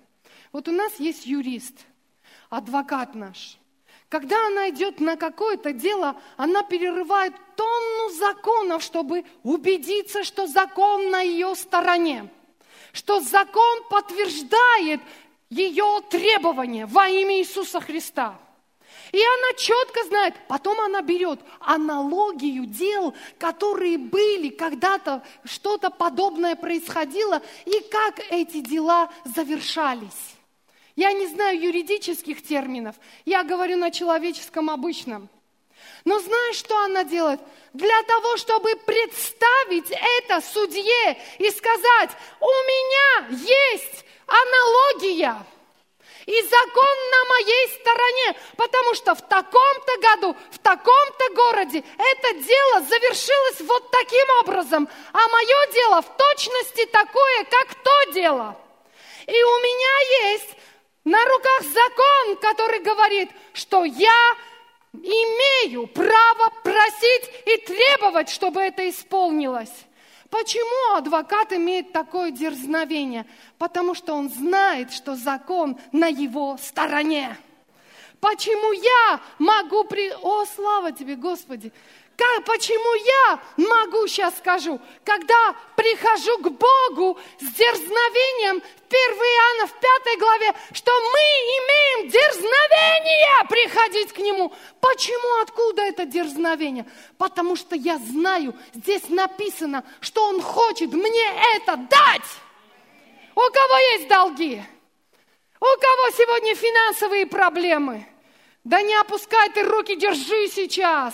[0.52, 1.76] Вот у нас есть юрист,
[2.50, 3.58] адвокат наш.
[4.14, 11.22] Когда она идет на какое-то дело, она перерывает тонну законов, чтобы убедиться, что закон на
[11.22, 12.30] ее стороне,
[12.92, 15.02] что закон подтверждает
[15.50, 18.38] ее требования во имя Иисуса Христа.
[19.12, 27.42] И она четко знает, потом она берет аналогию дел, которые были когда-то, что-то подобное происходило,
[27.66, 30.33] и как эти дела завершались.
[30.96, 35.28] Я не знаю юридических терминов, я говорю на человеческом обычном.
[36.06, 37.40] Но знаешь, что она делает?
[37.74, 45.44] Для того, чтобы представить это судье и сказать, у меня есть аналогия.
[46.26, 52.82] И закон на моей стороне, потому что в таком-то году, в таком-то городе это дело
[52.82, 58.58] завершилось вот таким образом, а мое дело в точности такое, как то дело.
[59.26, 60.50] И у меня есть
[61.04, 64.36] на руках закон, который говорит, что я
[64.94, 69.74] имею право просить и требовать, чтобы это исполнилось.
[70.30, 73.26] Почему адвокат имеет такое дерзновение?
[73.58, 77.38] Потому что он знает, что закон на его стороне.
[78.20, 80.12] Почему я могу при...
[80.22, 81.74] О, слава тебе, Господи!
[82.24, 89.68] Как, почему я могу, сейчас скажу, когда прихожу к Богу с дерзновением, в 1 Иоанна
[89.68, 94.54] в 5 главе, что мы имеем дерзновение приходить к Нему.
[94.80, 96.86] Почему, откуда это дерзновение?
[97.18, 102.30] Потому что я знаю, здесь написано, что Он хочет мне это дать.
[103.36, 104.64] У кого есть долги?
[105.60, 108.08] У кого сегодня финансовые проблемы?
[108.64, 111.14] Да не опускай ты руки, держи сейчас.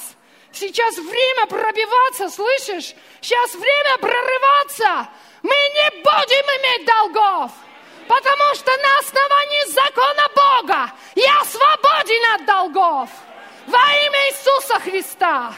[0.51, 2.95] Сейчас время пробиваться, слышишь?
[3.21, 5.09] Сейчас время прорываться.
[5.43, 7.51] Мы не будем иметь долгов.
[8.07, 13.09] Потому что на основании закона Бога я свободен от долгов.
[13.67, 15.53] Во имя Иисуса Христа.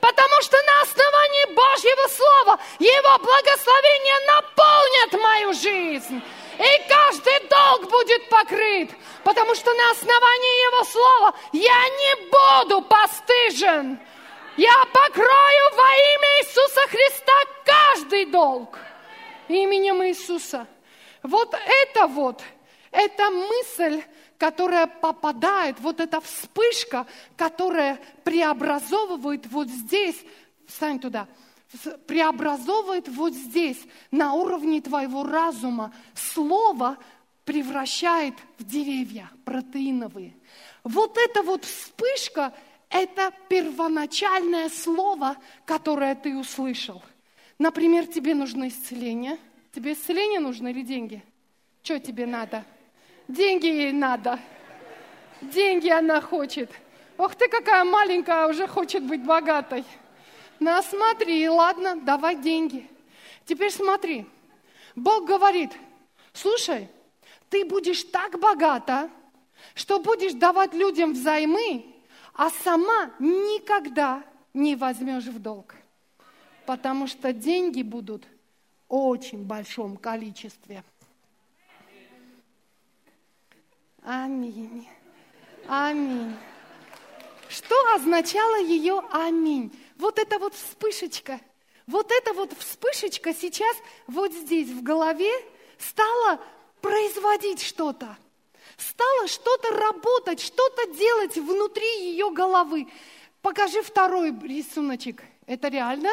[0.00, 6.22] Потому что на основании Божьего Слова Его благословение наполнит мою жизнь.
[6.58, 8.90] И каждый долг будет покрыт.
[9.24, 13.98] Потому что на основании Его Слова я не буду постыжен.
[14.56, 17.32] Я покрою во имя Иисуса Христа
[17.64, 18.78] каждый долг.
[19.48, 20.66] Именем Иисуса.
[21.22, 22.42] Вот это вот,
[22.90, 24.02] эта мысль,
[24.36, 30.20] которая попадает, вот эта вспышка, которая преобразовывает вот здесь,
[30.66, 31.28] встань туда,
[32.06, 33.78] преобразовывает вот здесь,
[34.10, 36.98] на уровне твоего разума, слово
[37.44, 40.36] превращает в деревья протеиновые.
[40.84, 42.52] Вот эта вот вспышка,
[42.92, 47.02] это первоначальное слово, которое ты услышал.
[47.58, 49.38] Например, тебе нужно исцеление.
[49.72, 51.22] Тебе исцеление нужно или деньги?
[51.82, 52.64] Что тебе надо?
[53.28, 54.38] Деньги ей надо.
[55.40, 56.70] Деньги она хочет.
[57.16, 59.84] Ох ты какая маленькая, уже хочет быть богатой.
[60.60, 62.88] На, смотри, ладно, давай деньги.
[63.46, 64.26] Теперь смотри.
[64.94, 65.72] Бог говорит,
[66.32, 66.88] слушай,
[67.48, 69.10] ты будешь так богата,
[69.74, 71.91] что будешь давать людям взаймы,
[72.34, 74.22] а сама никогда
[74.54, 75.74] не возьмешь в долг.
[76.66, 80.84] Потому что деньги будут в очень большом количестве.
[84.04, 84.88] Аминь.
[85.68, 86.36] Аминь.
[87.48, 89.72] Что означало ее аминь?
[89.96, 91.40] Вот эта вот вспышечка,
[91.86, 93.76] вот эта вот вспышечка сейчас
[94.06, 95.30] вот здесь в голове
[95.78, 96.40] стала
[96.80, 98.16] производить что-то.
[98.88, 102.88] Стало что-то работать, что-то делать внутри ее головы.
[103.40, 105.22] Покажи второй рисуночек.
[105.46, 106.10] Это реально?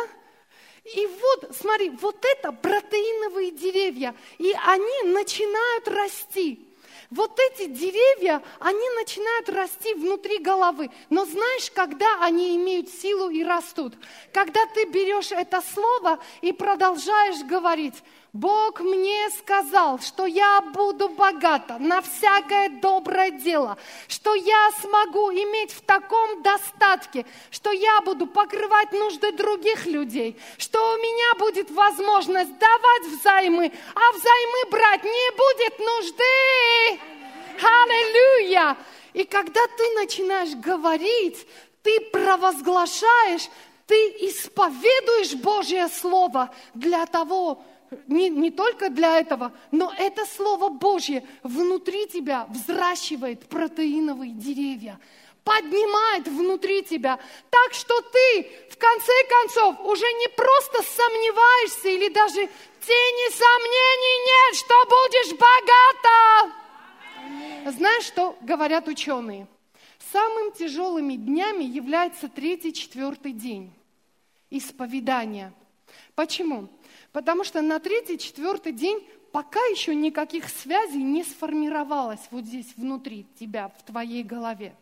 [0.83, 6.65] И вот, смотри, вот это протеиновые деревья, и они начинают расти.
[7.09, 10.91] Вот эти деревья, они начинают расти внутри головы.
[11.09, 13.95] Но знаешь, когда они имеют силу и растут?
[14.31, 17.95] Когда ты берешь это слово и продолжаешь говорить,
[18.33, 23.75] Бог мне сказал, что я буду богата на всякое доброе дело,
[24.07, 30.93] что я смогу иметь в таком достатке, что я буду покрывать нужды других людей, что
[30.93, 37.01] у меня будет возможность давать взаймы, а взаймы брать не будет нужды.
[37.63, 38.77] Аллилуйя!
[39.13, 41.47] И когда ты начинаешь говорить,
[41.81, 43.49] ты провозглашаешь,
[43.87, 47.63] ты исповедуешь Божье Слово для того,
[48.07, 54.99] не, не только для этого, но это Слово Божье внутри тебя взращивает протеиновые деревья,
[55.43, 57.19] поднимает внутри тебя,
[57.49, 62.47] так что ты в конце концов уже не просто сомневаешься или даже
[62.81, 66.55] тени сомнений нет, что будешь богата.
[67.71, 69.47] Знаешь, что говорят ученые?
[70.11, 73.73] Самым тяжелыми днями является третий, четвертый день
[74.49, 75.53] исповедания.
[76.15, 76.69] Почему?
[77.11, 83.25] Потому что на третий, четвертый день пока еще никаких связей не сформировалось вот здесь внутри
[83.39, 84.75] тебя, в твоей голове.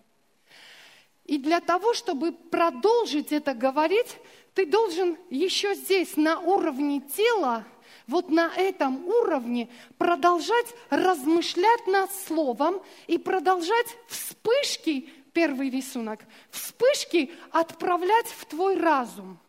[1.25, 4.17] И для того, чтобы продолжить это говорить,
[4.53, 7.65] ты должен еще здесь, на уровне тела,
[8.07, 18.27] вот на этом уровне продолжать размышлять над словом и продолжать вспышки, первый рисунок, вспышки отправлять
[18.27, 19.37] в твой разум–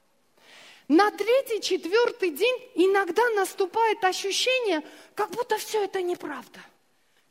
[0.89, 4.83] на третий, четвертый день иногда наступает ощущение,
[5.15, 6.61] как будто все это неправда.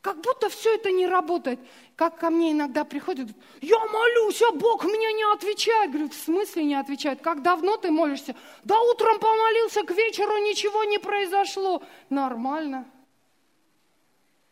[0.00, 1.58] Как будто все это не работает.
[1.96, 3.28] Как ко мне иногда приходят,
[3.60, 5.90] я молюсь, а Бог мне не отвечает.
[5.90, 7.20] Говорю, в смысле не отвечает?
[7.20, 8.36] Как давно ты молишься?
[8.62, 11.82] Да утром помолился, к вечеру ничего не произошло.
[12.10, 12.88] Нормально.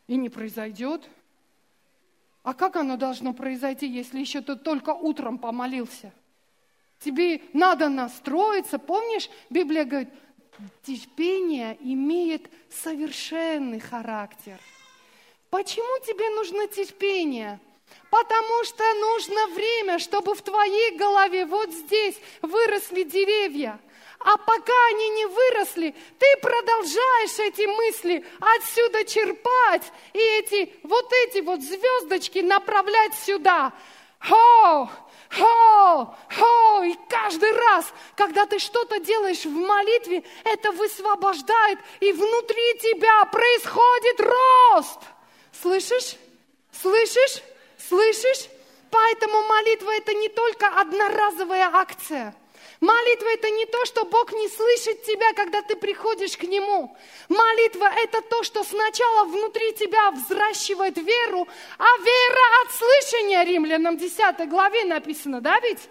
[0.09, 1.09] И не произойдет.
[2.43, 6.13] А как оно должно произойти, если еще ты только утром помолился?
[7.01, 8.79] Тебе надо настроиться.
[8.79, 10.09] Помнишь, Библия говорит,
[10.83, 14.59] терпение имеет совершенный характер.
[15.51, 17.61] Почему тебе нужно терпение?
[18.11, 23.79] Потому что нужно время, чтобы в твоей голове вот здесь выросли деревья.
[24.19, 31.41] А пока они не выросли, ты продолжаешь эти мысли отсюда черпать и эти вот эти
[31.41, 33.73] вот звездочки направлять сюда.
[34.19, 34.91] Хо,
[35.39, 36.83] хо, хо.
[36.83, 44.21] И каждый раз, когда ты что-то делаешь в молитве, это высвобождает, и внутри тебя происходит
[44.21, 45.01] рост.
[45.61, 46.17] Слышишь?
[46.73, 47.43] Слышишь?
[47.89, 48.49] Слышишь?
[48.91, 52.35] Поэтому молитва это не только одноразовая акция–
[52.81, 56.95] Молитва это не то, что Бог не слышит тебя, когда ты приходишь к Нему.
[57.29, 61.49] Молитва это то, что сначала внутри тебя взращивает веру,
[61.79, 65.89] а вера от слышания, Римлянам 10 главе написано, да ведь?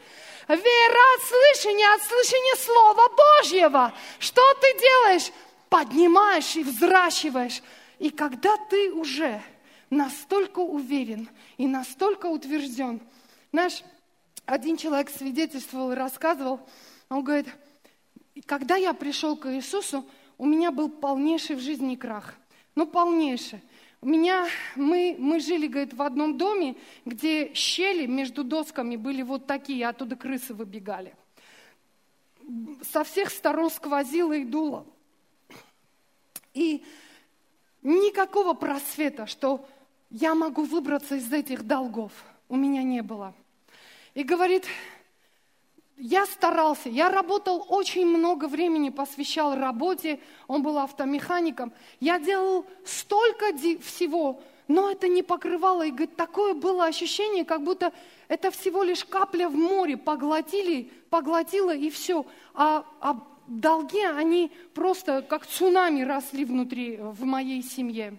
[0.47, 3.93] Вера от слышания, от слышания Слова Божьего.
[4.19, 5.31] Что ты делаешь?
[5.69, 7.63] Поднимаешь и взращиваешь.
[7.97, 9.41] И когда ты уже
[9.89, 13.01] настолько уверен и настолько утвержден,
[13.51, 13.81] знаешь,
[14.46, 16.60] один человек свидетельствовал и рассказывал,
[17.10, 17.48] он говорит,
[18.46, 20.06] когда я пришел к Иисусу,
[20.38, 22.36] у меня был полнейший в жизни крах.
[22.76, 23.62] Ну, полнейший.
[24.02, 26.76] У меня, мы, мы жили, говорит, в одном доме,
[27.06, 31.16] где щели между досками были вот такие, оттуда крысы выбегали.
[32.91, 34.86] Со всех сторон сквозило и дуло.
[36.54, 36.84] И
[37.82, 39.68] никакого просвета, что
[40.12, 42.12] я могу выбраться из этих долгов,
[42.48, 43.34] у меня не было.
[44.16, 44.66] И говорит,
[45.97, 51.74] я старался, я работал очень много времени, посвящал работе, он был автомехаником.
[51.99, 55.86] Я делал столько всего, но это не покрывало.
[55.86, 57.91] И говорит, такое было ощущение, как будто
[58.30, 62.26] это всего лишь капля в море, поглотили, поглотило и все.
[62.53, 68.18] А, а долги, они просто как цунами росли внутри, в моей семье.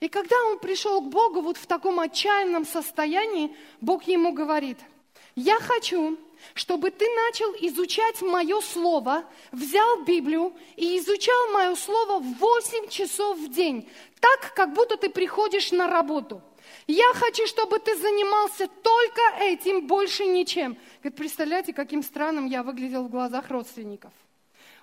[0.00, 4.78] И когда он пришел к Богу вот в таком отчаянном состоянии, Бог ему говорит–
[5.34, 6.16] я хочу,
[6.54, 13.52] чтобы ты начал изучать мое слово, взял Библию и изучал мое слово 8 часов в
[13.52, 13.88] день,
[14.20, 16.42] так, как будто ты приходишь на работу.
[16.86, 20.76] Я хочу, чтобы ты занимался только этим, больше ничем.
[21.00, 24.12] Говорит, представляете, каким странным я выглядел в глазах родственников.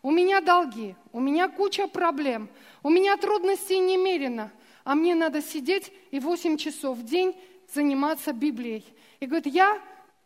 [0.04, 2.50] У меня долги, у меня куча проблем,
[2.82, 4.52] у меня трудностей немерено,
[4.84, 7.36] а мне надо сидеть и 8 часов в день
[7.72, 8.84] заниматься Библией.
[9.20, 9.80] И говорит, я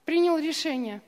[0.06, 1.01] принял решение.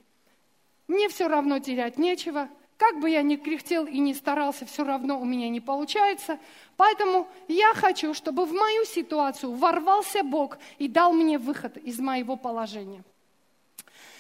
[0.87, 2.49] Мне все равно терять нечего.
[2.77, 6.39] Как бы я ни кряхтел и не старался, все равно у меня не получается.
[6.75, 12.35] Поэтому я хочу, чтобы в мою ситуацию ворвался Бог и дал мне выход из моего
[12.35, 13.03] положения.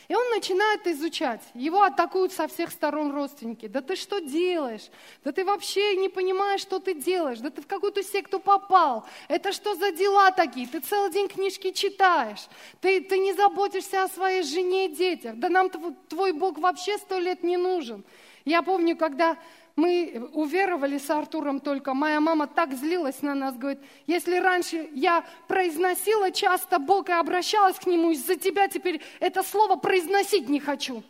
[0.07, 1.41] И он начинает изучать.
[1.53, 3.67] Его атакуют со всех сторон родственники.
[3.67, 4.89] Да ты что делаешь?
[5.25, 7.39] Да ты вообще не понимаешь, что ты делаешь.
[7.39, 9.05] Да ты в какую-то секту попал.
[9.27, 10.65] Это что за дела такие?
[10.65, 12.47] Ты целый день книжки читаешь.
[12.79, 15.35] Ты, ты не заботишься о своей жене и детях.
[15.35, 15.69] Да нам
[16.07, 18.05] твой Бог вообще сто лет не нужен.
[18.45, 19.37] Я помню, когда
[19.77, 25.23] мы уверовали с Артуром только, моя мама так злилась на нас, говорит, если раньше я
[25.47, 31.03] произносила часто Бог и обращалась к Нему, из-за тебя теперь это слово произносить не хочу.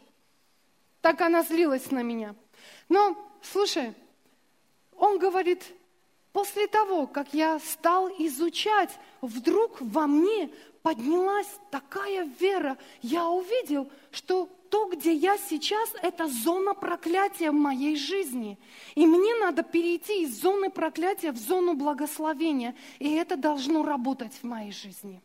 [1.00, 2.36] Так она злилась на меня.
[2.90, 3.94] Но, слушай,
[4.98, 5.64] он говорит,
[6.34, 8.92] после того, как я стал изучать,
[9.22, 10.52] вдруг во мне
[10.82, 12.78] поднялась такая вера.
[13.02, 18.58] Я увидел, что то, где я сейчас, это зона проклятия в моей жизни.
[18.96, 22.76] И мне надо перейти из зоны проклятия в зону благословения.
[23.00, 25.22] И это должно работать в моей жизни.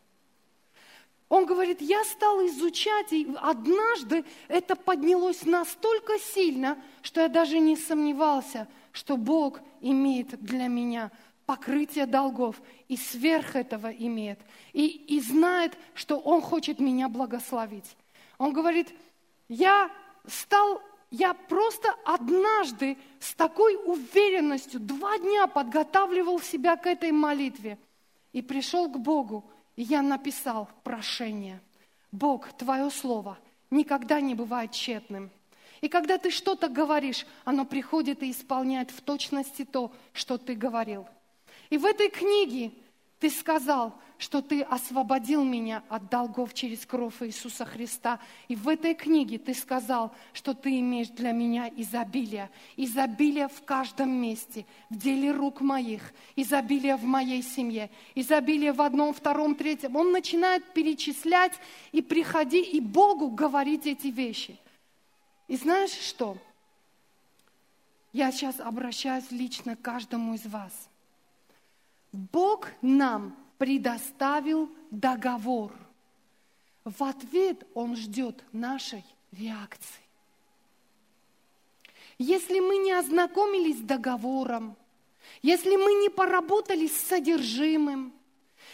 [1.29, 7.75] Он говорит, я стал изучать, и однажды это поднялось настолько сильно, что я даже не
[7.75, 11.11] сомневался, что Бог имеет для меня
[11.45, 14.39] покрытие долгов и сверх этого имеет.
[14.73, 17.97] И, и знает, что Он хочет меня благословить.
[18.37, 18.93] Он говорит,
[19.47, 19.91] я
[20.27, 20.81] стал,
[21.11, 27.77] я просто однажды с такой уверенностью два дня подготавливал себя к этой молитве
[28.31, 31.61] и пришел к Богу, и я написал прошение.
[32.11, 33.37] Бог, Твое Слово
[33.71, 35.31] никогда не бывает тщетным.
[35.81, 41.07] И когда ты что-то говоришь, оно приходит и исполняет в точности то, что ты говорил.
[41.69, 42.71] И в этой книге
[43.19, 48.19] ты сказал, что Ты освободил меня от долгов через кровь Иисуса Христа.
[48.47, 52.49] И в этой книге Ты сказал, что Ты имеешь для меня изобилие.
[52.77, 59.13] Изобилие в каждом месте, в деле рук моих, изобилие в моей семье, изобилие в одном,
[59.13, 59.95] втором, третьем.
[59.95, 61.53] Он начинает перечислять
[61.91, 64.59] и приходи, и Богу говорить эти вещи.
[65.47, 66.37] И знаешь что?
[68.11, 70.71] Я сейчас обращаюсь лично к каждому из вас–
[72.13, 75.71] Бог нам предоставил договор.
[76.83, 80.03] В ответ Он ждет нашей реакции.
[82.17, 84.75] Если мы не ознакомились с договором,
[85.41, 88.11] если мы не поработали с содержимым,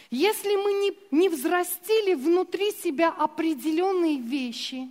[0.10, 4.90] Если мы не, не взрастили внутри себя определенные вещи,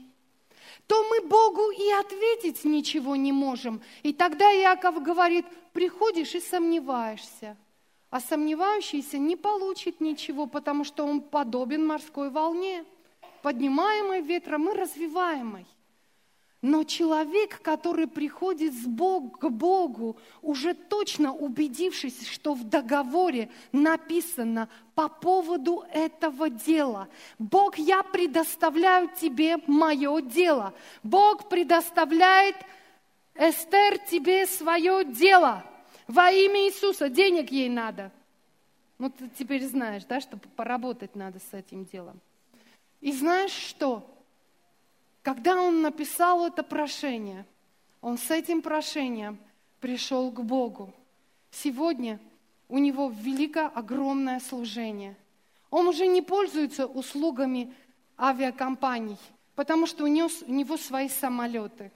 [0.86, 3.82] то мы Богу и ответить ничего не можем.
[4.05, 7.57] И тогда Иаков говорит, приходишь и сомневаешься.
[8.11, 12.85] А сомневающийся не получит ничего, потому что он подобен морской волне,
[13.43, 15.67] поднимаемой ветром и развиваемой.
[16.61, 24.69] Но человек, который приходит с Бог, к Богу, уже точно убедившись, что в договоре написано
[24.97, 27.09] по поводу этого дела.
[27.39, 30.75] Бог, я предоставляю тебе мое дело.
[31.05, 32.57] Бог предоставляет
[33.37, 35.65] Эстер тебе свое дело.
[36.09, 38.11] Во имя Иисуса денег ей надо.
[38.99, 42.19] Ну, ты теперь знаешь, да, что поработать надо с этим делом.
[43.01, 44.11] И знаешь что?
[45.23, 47.45] Когда он написал это прошение,
[48.01, 49.39] он с этим прошением
[49.81, 50.95] пришел к Богу.
[51.51, 52.19] Сегодня
[52.69, 55.15] у него великое, огромное служение.
[55.71, 57.75] Он уже не пользуется услугами
[58.19, 59.19] авиакомпаний,
[59.55, 61.93] потому что у него, у него свои самолеты.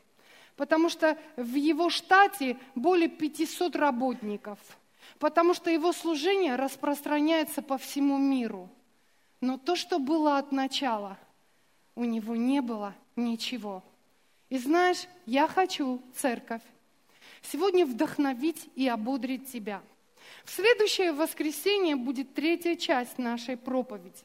[0.57, 4.59] Потому что в его штате более 500 работников.
[5.19, 8.69] Потому что его служение распространяется по всему миру.
[9.41, 11.19] Но то, что было от начала,
[11.95, 13.83] у него не было ничего.
[14.49, 16.63] И знаешь, я хочу, церковь,
[17.43, 19.83] сегодня вдохновить и ободрить тебя.
[20.45, 24.23] В следующее воскресенье будет третья часть нашей проповеди.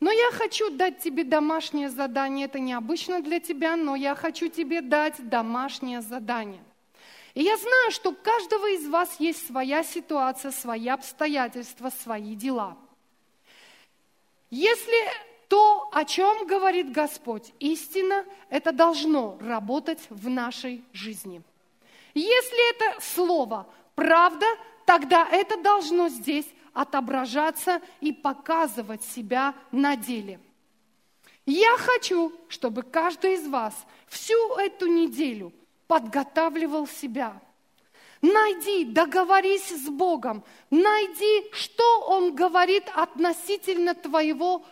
[0.00, 2.46] Но я хочу дать тебе домашнее задание.
[2.46, 6.62] Это необычно для тебя, но я хочу тебе дать домашнее задание.
[7.34, 12.76] И я знаю, что у каждого из вас есть своя ситуация, свои обстоятельства, свои дела.
[14.50, 14.96] Если
[15.48, 21.42] то, о чем говорит Господь, истина, это должно работать в нашей жизни.
[22.14, 24.46] Если это слово правда,
[24.86, 26.46] тогда это должно здесь
[26.76, 30.38] отображаться и показывать себя на деле.
[31.46, 33.74] Я хочу, чтобы каждый из вас
[34.08, 35.52] всю эту неделю
[35.86, 37.40] подготавливал себя.
[38.20, 44.62] Найди, договорись с Богом, найди, что Он говорит относительно твоего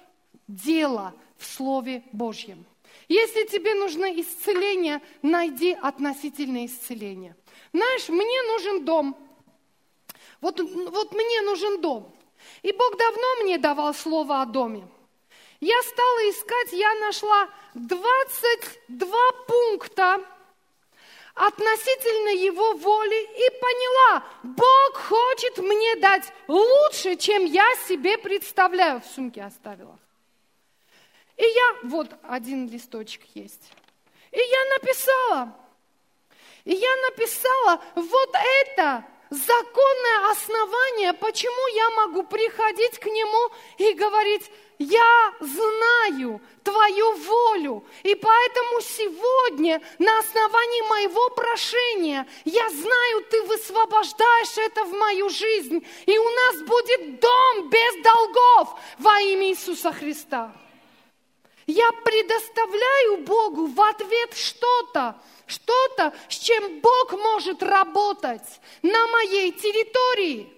[0.46, 2.66] дело в Слове Божьем.
[3.08, 7.34] Если тебе нужно исцеление, найди относительное исцеление.
[7.72, 9.16] Знаешь, мне нужен дом.
[10.44, 12.14] Вот, вот мне нужен дом.
[12.60, 14.86] И Бог давно мне давал слово о доме.
[15.60, 20.20] Я стала искать, я нашла 22 пункта
[21.34, 29.00] относительно Его воли и поняла, Бог хочет мне дать лучше, чем я себе представляю.
[29.00, 29.98] В сумке оставила.
[31.38, 33.72] И я, вот один листочек есть.
[34.30, 35.56] И я написала,
[36.64, 44.50] и я написала, вот это законное основание, почему я могу приходить к Нему и говорить,
[44.78, 54.58] я знаю Твою волю, и поэтому сегодня на основании моего прошения я знаю, Ты высвобождаешь
[54.58, 60.52] это в мою жизнь, и у нас будет дом без долгов во имя Иисуса Христа.
[61.66, 70.52] Я предоставляю Богу в ответ что-то, что-то, с чем Бог может работать на моей территории.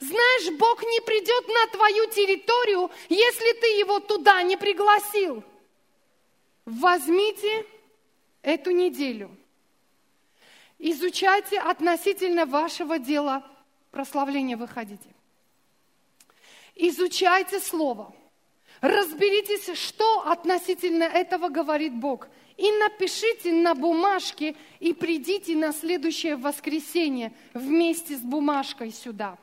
[0.00, 5.42] Знаешь, Бог не придет на твою территорию, если ты его туда не пригласил.
[6.64, 7.66] Возьмите
[8.42, 9.30] эту неделю.
[10.78, 13.42] Изучайте относительно вашего дела
[13.90, 15.08] прославления выходите.
[16.74, 18.14] Изучайте Слово.
[18.80, 22.28] Разберитесь, что относительно этого говорит Бог.
[22.56, 29.36] И напишите на бумажке и придите на следующее воскресенье вместе с бумажкой сюда.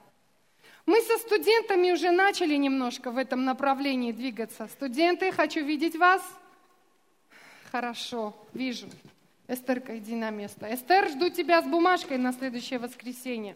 [0.85, 4.67] Мы со студентами уже начали немножко в этом направлении двигаться.
[4.67, 6.21] Студенты, хочу видеть вас.
[7.71, 8.87] Хорошо, вижу.
[9.47, 10.73] Эстерка, иди на место.
[10.73, 13.55] Эстер, жду тебя с бумажкой на следующее воскресенье.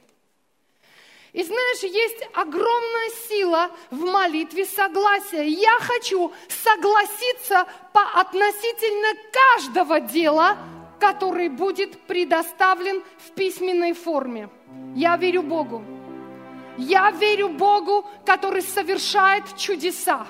[1.38, 5.48] И знаешь, есть огромная сила в молитве согласия.
[5.48, 6.32] Я хочу
[6.64, 10.58] согласиться по относительно каждого дела,
[11.00, 14.50] который будет предоставлен в письменной форме.
[14.96, 15.84] Я верю Богу.
[16.76, 20.26] Я верю Богу, который совершает чудеса.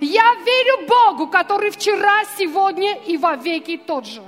[0.00, 4.22] Я верю Богу, который вчера, сегодня и во веки тот же.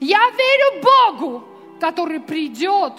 [0.00, 1.44] Я верю Богу,
[1.80, 2.92] который придет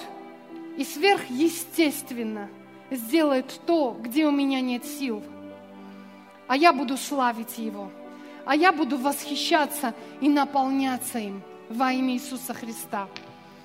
[0.76, 2.50] и сверхъестественно–
[2.96, 5.24] сделает то, где у меня нет сил.
[6.48, 7.90] А я буду славить Его.
[8.46, 13.08] А я буду восхищаться и наполняться им во имя Иисуса Христа.